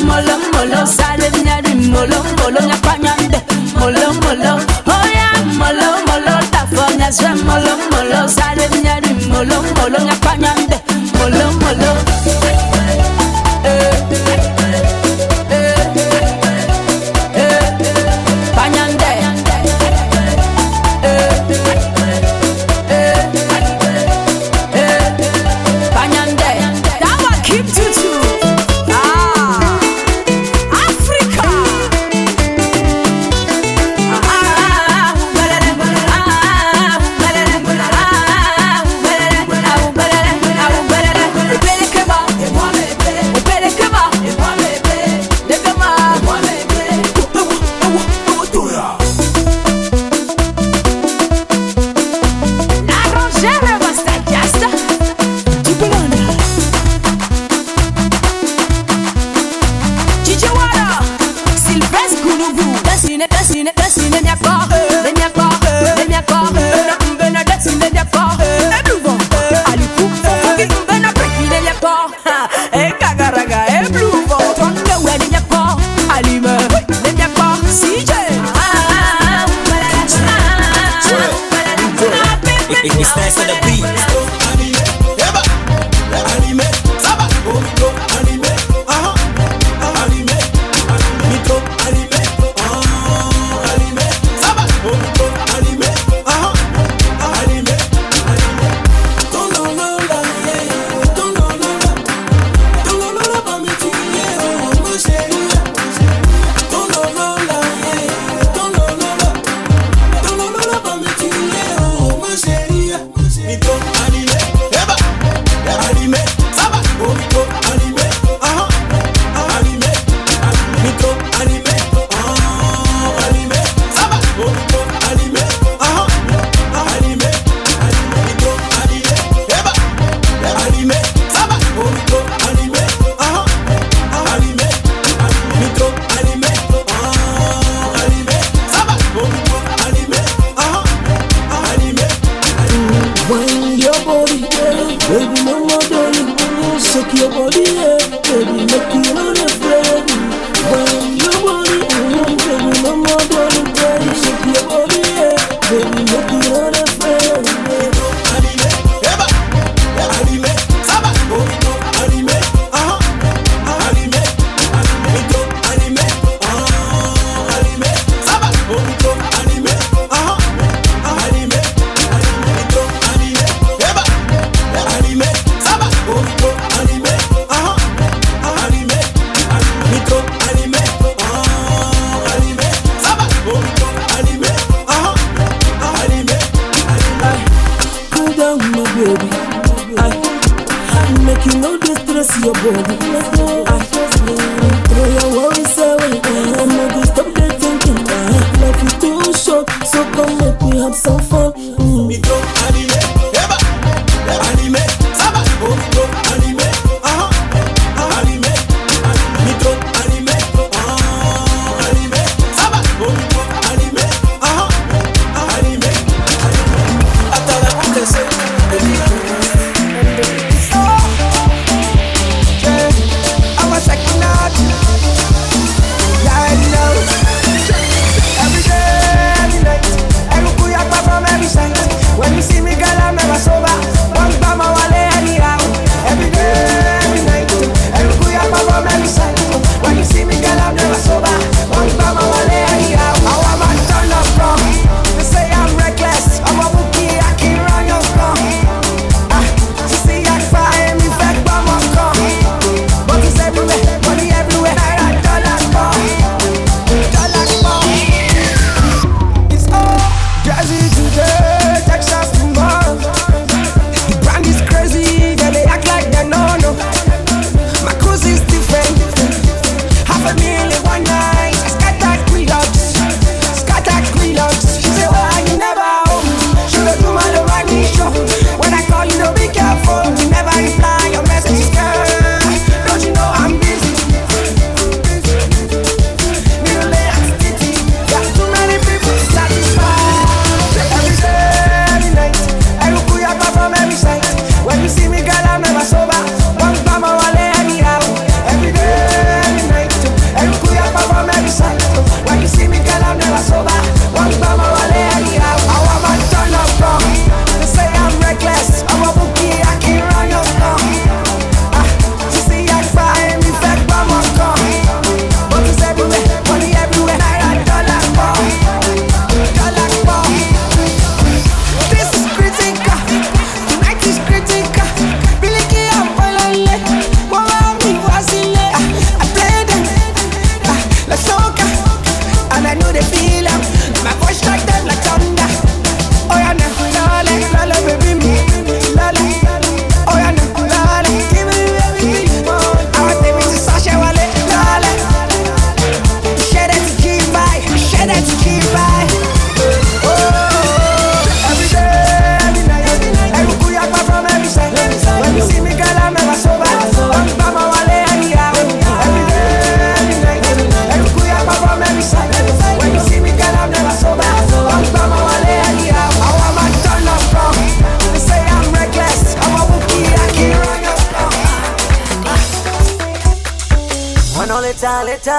molo 0.03 0.35
molo. 0.53 0.85
Sale 0.85 1.29
nyari 1.45 1.73
molo 1.75 2.19
molo. 2.37 2.59
Nyapanyande. 2.69 3.39
Molo 3.79 4.13
molo. 4.23 4.51
Oh 4.87 5.05
yeah. 5.15 5.35
Molo 5.59 5.87
molo 6.07 6.33
da 6.51 6.61
fonya 6.73 7.11
swe 7.11 7.29
molo 7.47 7.73
molo. 7.91 8.27
Sale 8.27 8.65
nyari 8.83 9.13
molo 9.31 9.61
molo. 9.77 9.97
Nyapanyande. 10.07 10.24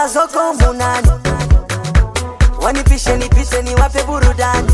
Pesa 0.06 0.20
zoko 0.20 0.54
munani, 0.54 1.08
wanipishe 2.62 3.16
nipishe, 3.16 3.62
niwape 3.62 4.02
burudani, 4.02 4.72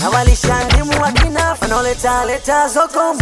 nawalisha 0.00 0.64
ndimu 0.64 1.02
wakina 1.02 1.56
wanaoleta 1.60 2.24
leta 2.24 2.68
zoko 2.68 3.14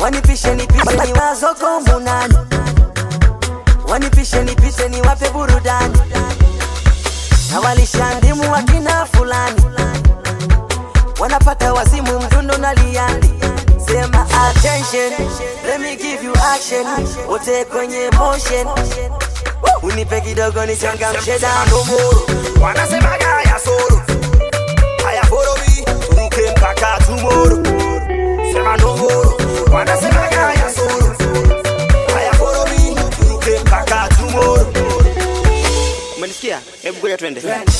wanipishe 0.00 0.54
nipishe, 0.54 0.96
niwa 1.06 1.34
zoko 1.34 1.80
munani, 1.80 2.34
wanipishe 3.88 4.44
nipishe, 4.44 4.88
niwape 4.88 5.30
burudani, 5.30 5.98
nawalisha 7.52 8.14
ndimu 8.14 8.52
wakina 8.52 9.06
fulani, 9.06 9.62
wanapata 11.20 11.72
wazimu 11.72 12.20
mdundo 12.20 12.56
na 12.58 12.74
liani 12.74 13.29
attention 14.48 15.10
let 15.66 15.80
me 15.80 15.96
give 15.96 16.22
you 16.22 16.32
action. 16.36 16.84
Wote 17.28 17.64
kwenye 17.64 18.10
motion 18.10 18.66
unipe 19.82 20.20
kidogo 20.20 20.66
nichangamshe 20.66 21.38
dandomoro 21.38 22.22
wanasemaga 22.62 23.42
ya 23.42 23.58
soro. 23.58 24.02
Hayaforowi 25.04 25.84
turuke 26.08 26.50
mpaka 26.50 26.98
tumoro 27.06 27.56
sema 28.52 28.76
nomoro 28.76 29.40
wanasemaga 29.72 30.52
ya 30.54 30.74
soro. 30.74 31.16
Hayaforowi 32.14 32.96
turuke 33.20 33.58
mpaka 33.60 34.08
tumoro 34.08 34.66
umenisikia? 36.16 36.60
Hebu 36.82 37.00
kuja 37.00 37.16
twende, 37.16 37.40
twende. 37.40 37.72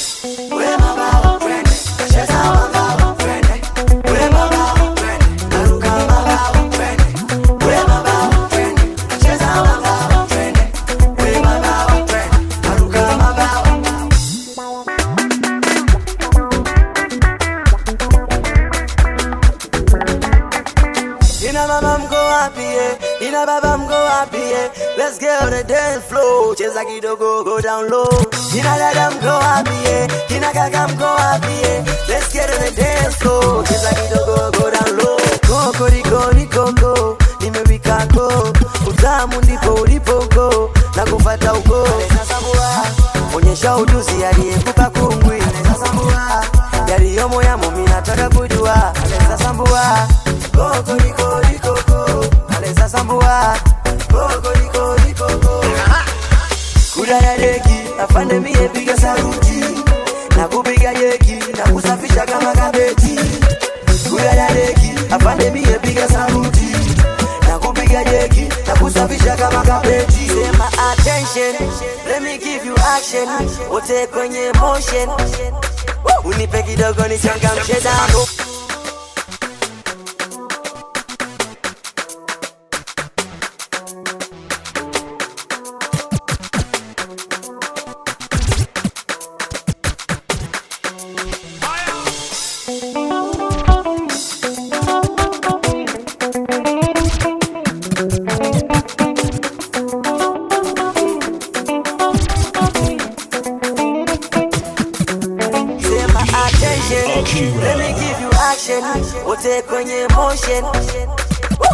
Wote 109.26 109.62
kwenye 109.62 110.06
motion. 110.16 110.64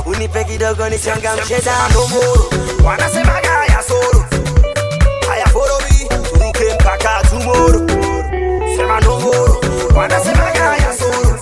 Unipe 0.06 0.44
kidogo 0.44 0.88
nichangamshe 0.88 1.60
dano 1.62 2.00
wanasemaga 2.84 3.48
haya 3.48 3.82
solo 3.88 4.24
haya 5.28 5.46
follow 5.46 5.80
me. 5.80 6.08
Turuke 6.32 6.74
mpaka 6.74 7.22
tumoro, 7.30 7.86
sema 8.76 9.00
nomoro, 9.00 9.60
wanasemaga 9.96 10.64
haya 10.64 10.98
solo 10.98 11.38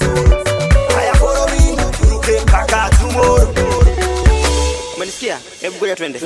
haya 0.96 1.14
follow 1.14 1.48
me. 1.48 1.76
Turuke 2.00 2.40
mpaka 2.40 2.90
tumoro. 3.00 3.54
umenisikia? 4.96 5.38
Hebu 5.60 5.76
ngoja 5.76 5.96
twende. 5.96 6.20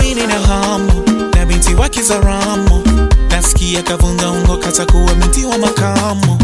Meaning 0.00 0.28
na 0.28 0.38
hamu 0.38 0.92
na 1.34 1.46
binti 1.46 1.74
wake 1.74 2.02
za 2.02 2.18
nasikia 3.42 3.82
kavunda 3.82 4.30
binti 5.14 5.44
wa 5.44 5.58
makamo 5.58 6.38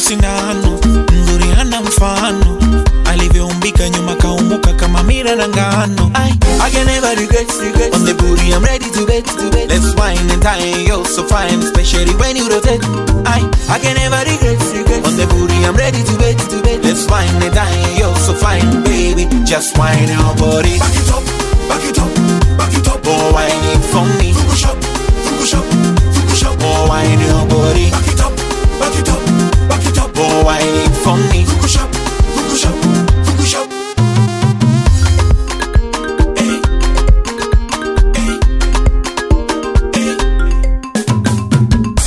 sindano 0.00 0.78
mzuri 1.12 1.48
hana 1.56 1.80
mfano. 1.80 2.58
Nyuma 3.90 4.14
kama 4.72 5.02
mira 5.02 5.34
na 5.36 5.48
ngano. 5.48 6.10
I, 6.14 6.70
can 6.70 6.86
never 6.86 7.08
regret, 7.20 7.48
regret. 7.60 7.94
On 7.94 8.04
the 8.04 8.14
booty 8.14 8.54
I'm 8.54 8.62
ready 8.62 8.88
to 8.90 9.06
bet, 9.06 9.24
to 9.26 9.50
bet. 9.50 9.68
Let's 9.68 9.94
wine 9.96 10.30
and 10.30 10.42
dine, 10.42 10.86
you're 10.86 11.04
so 11.04 11.24
fine 11.24 11.58
Especially 11.58 12.14
when 12.14 12.36
you 12.36 12.48
rotate. 12.48 12.82
I, 13.26 13.42
I 13.68 13.78
can 13.78 13.96
never 13.96 14.22
regret, 14.30 14.62
regret. 14.74 15.04
On 15.06 15.16
the 15.16 15.26
booty 15.26 15.58
I'm 15.66 15.74
ready 15.74 16.02
to 16.02 16.14
bet, 16.18 16.38
to 16.50 16.62
bet. 16.62 16.84
Let's 16.84 17.06
wine 17.10 17.42
and 17.42 17.54
dine, 17.54 17.96
you're 17.98 18.14
so 18.16 18.34
fine 18.34 18.84
Baby, 18.84 19.26
just 19.44 19.76
wine 19.78 20.08
your 20.08 20.34
body. 20.38 20.78
Back 20.78 20.94
it 20.94 21.10
up, 21.10 21.24
back 21.66 21.82
it 21.82 21.98
up, 21.98 22.12
back 22.58 22.74
it 22.74 22.88
up. 22.88 23.00
Oh, 23.06 23.32
wine 23.34 23.64
it 23.74 23.82
for 23.90 24.06
me 24.18 24.25
wine 26.96 27.20
your 27.20 27.46
body 27.46 27.90
Back 27.90 28.08
it 28.08 28.20
up, 28.20 28.34
back 28.80 28.94
it 28.98 29.08
up, 29.08 29.20
back 29.68 29.84
it 29.86 29.98
up. 29.98 30.10
Oh, 30.16 30.44
wine 30.44 30.62
it 30.62 30.94
for 31.04 31.16
me. 31.30 31.44
Fukush 31.44 31.76
up, 31.82 31.90
fukush 32.34 32.64
up, 32.66 32.76
fukush 33.26 33.54
up. 33.60 34.76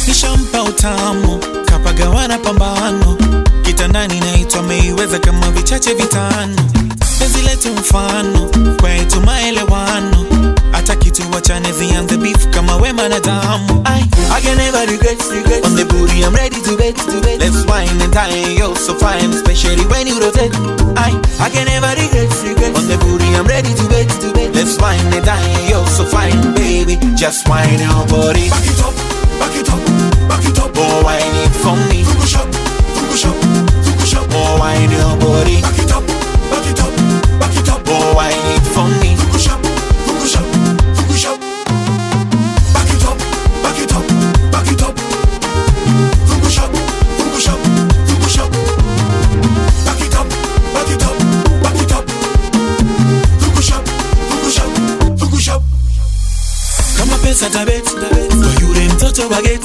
Nishampa 0.07 0.63
utamu 0.63 1.39
kapagawana 1.65 2.37
pambano. 2.37 3.17
Kitandani 3.61 4.19
naitwa 4.19 4.63
meiweza 4.63 5.19
kama 5.19 5.51
vichache 5.51 5.93
vitano 5.93 6.28
I 14.79 14.85
can 14.85 14.95
never 14.95 15.11
regret, 15.11 15.19
regret 15.27 15.65
On 15.67 15.75
the 15.75 15.83
booty 15.91 16.23
I'm 16.23 16.31
ready 16.31 16.55
to 16.55 16.77
bet, 16.79 16.95
to 16.95 17.19
bet 17.19 17.43
Let's 17.43 17.67
wine 17.67 17.99
and 17.99 18.13
dine, 18.15 18.55
you're 18.55 18.75
so 18.79 18.95
fine. 18.95 19.27
Especially 19.35 19.83
when 19.91 20.07
you 20.07 20.15
rotate. 20.23 20.55
I, 20.95 21.11
I 21.35 21.51
can 21.51 21.67
never 21.67 21.91
regret, 21.99 22.31
regret. 22.47 22.71
On 22.79 22.87
the 22.87 22.95
booty 23.03 23.27
I'm 23.35 23.43
ready 23.43 23.75
to 23.75 23.85
bet, 23.91 24.07
to 24.23 24.31
bet 24.31 24.55
Let's 24.55 24.79
wine 24.79 25.03
and 25.11 25.25
dine, 25.25 25.67
you're 25.67 25.83
so 25.91 26.07
fine 26.07 26.55
Baby, 26.55 26.95
just 27.19 27.43
wine 27.51 27.83
your 27.83 28.07
body. 28.07 28.47
Back 28.47 28.63
it 28.71 28.79
up, 28.79 28.95
back 29.35 29.51
it 29.59 29.67
up, 29.67 29.83
back 30.31 30.45
it 30.47 30.55
up. 30.55 30.71
Oh, 30.71 31.03
wine 31.03 31.35
it 31.43 31.51
for 31.59 31.75
me. 31.91 32.07
Fukush 32.07 32.39
up, 32.39 32.47
fukush 32.95 33.27
up, 33.27 33.35
fukush 33.83 34.15
up 34.15 34.31
Oh, 34.31 34.63
wine 34.63 34.91
your 34.95 35.11
body. 35.19 35.59
Back 35.59 35.75
it 35.75 35.91
up, 35.91 36.07
pesa 57.49 57.65
tabet 57.65 57.83
kwa 58.29 58.61
yule 58.61 58.87
mtoto 58.93 59.29
baget 59.29 59.61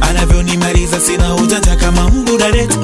anavyonimaliza 0.00 1.00
sina 1.00 1.34
ujanja 1.34 1.76
kama 1.76 2.08
mbudaret 2.08 2.74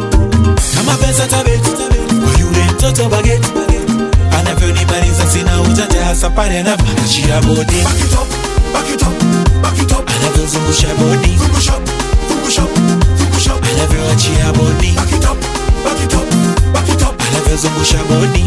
kama 0.77 0.95
pesa 0.97 1.27
tabet 1.27 1.61
kwa 2.09 2.41
yule 2.41 2.65
mtoto 2.75 3.09
baget 3.09 3.45
anavyonimaliza 4.39 5.27
sina 5.33 5.61
ujanja 5.61 6.05
hasa 6.05 6.31
pale 6.31 6.59
anavyoachia 6.61 7.41
bodi. 7.43 7.77
Anavyozungusha 10.23 10.89
bodi. 10.95 11.39
Anavyoachia 13.75 14.53
bodi. 14.53 14.95
Anavyozungusha 17.29 17.99
bodi 18.05 18.45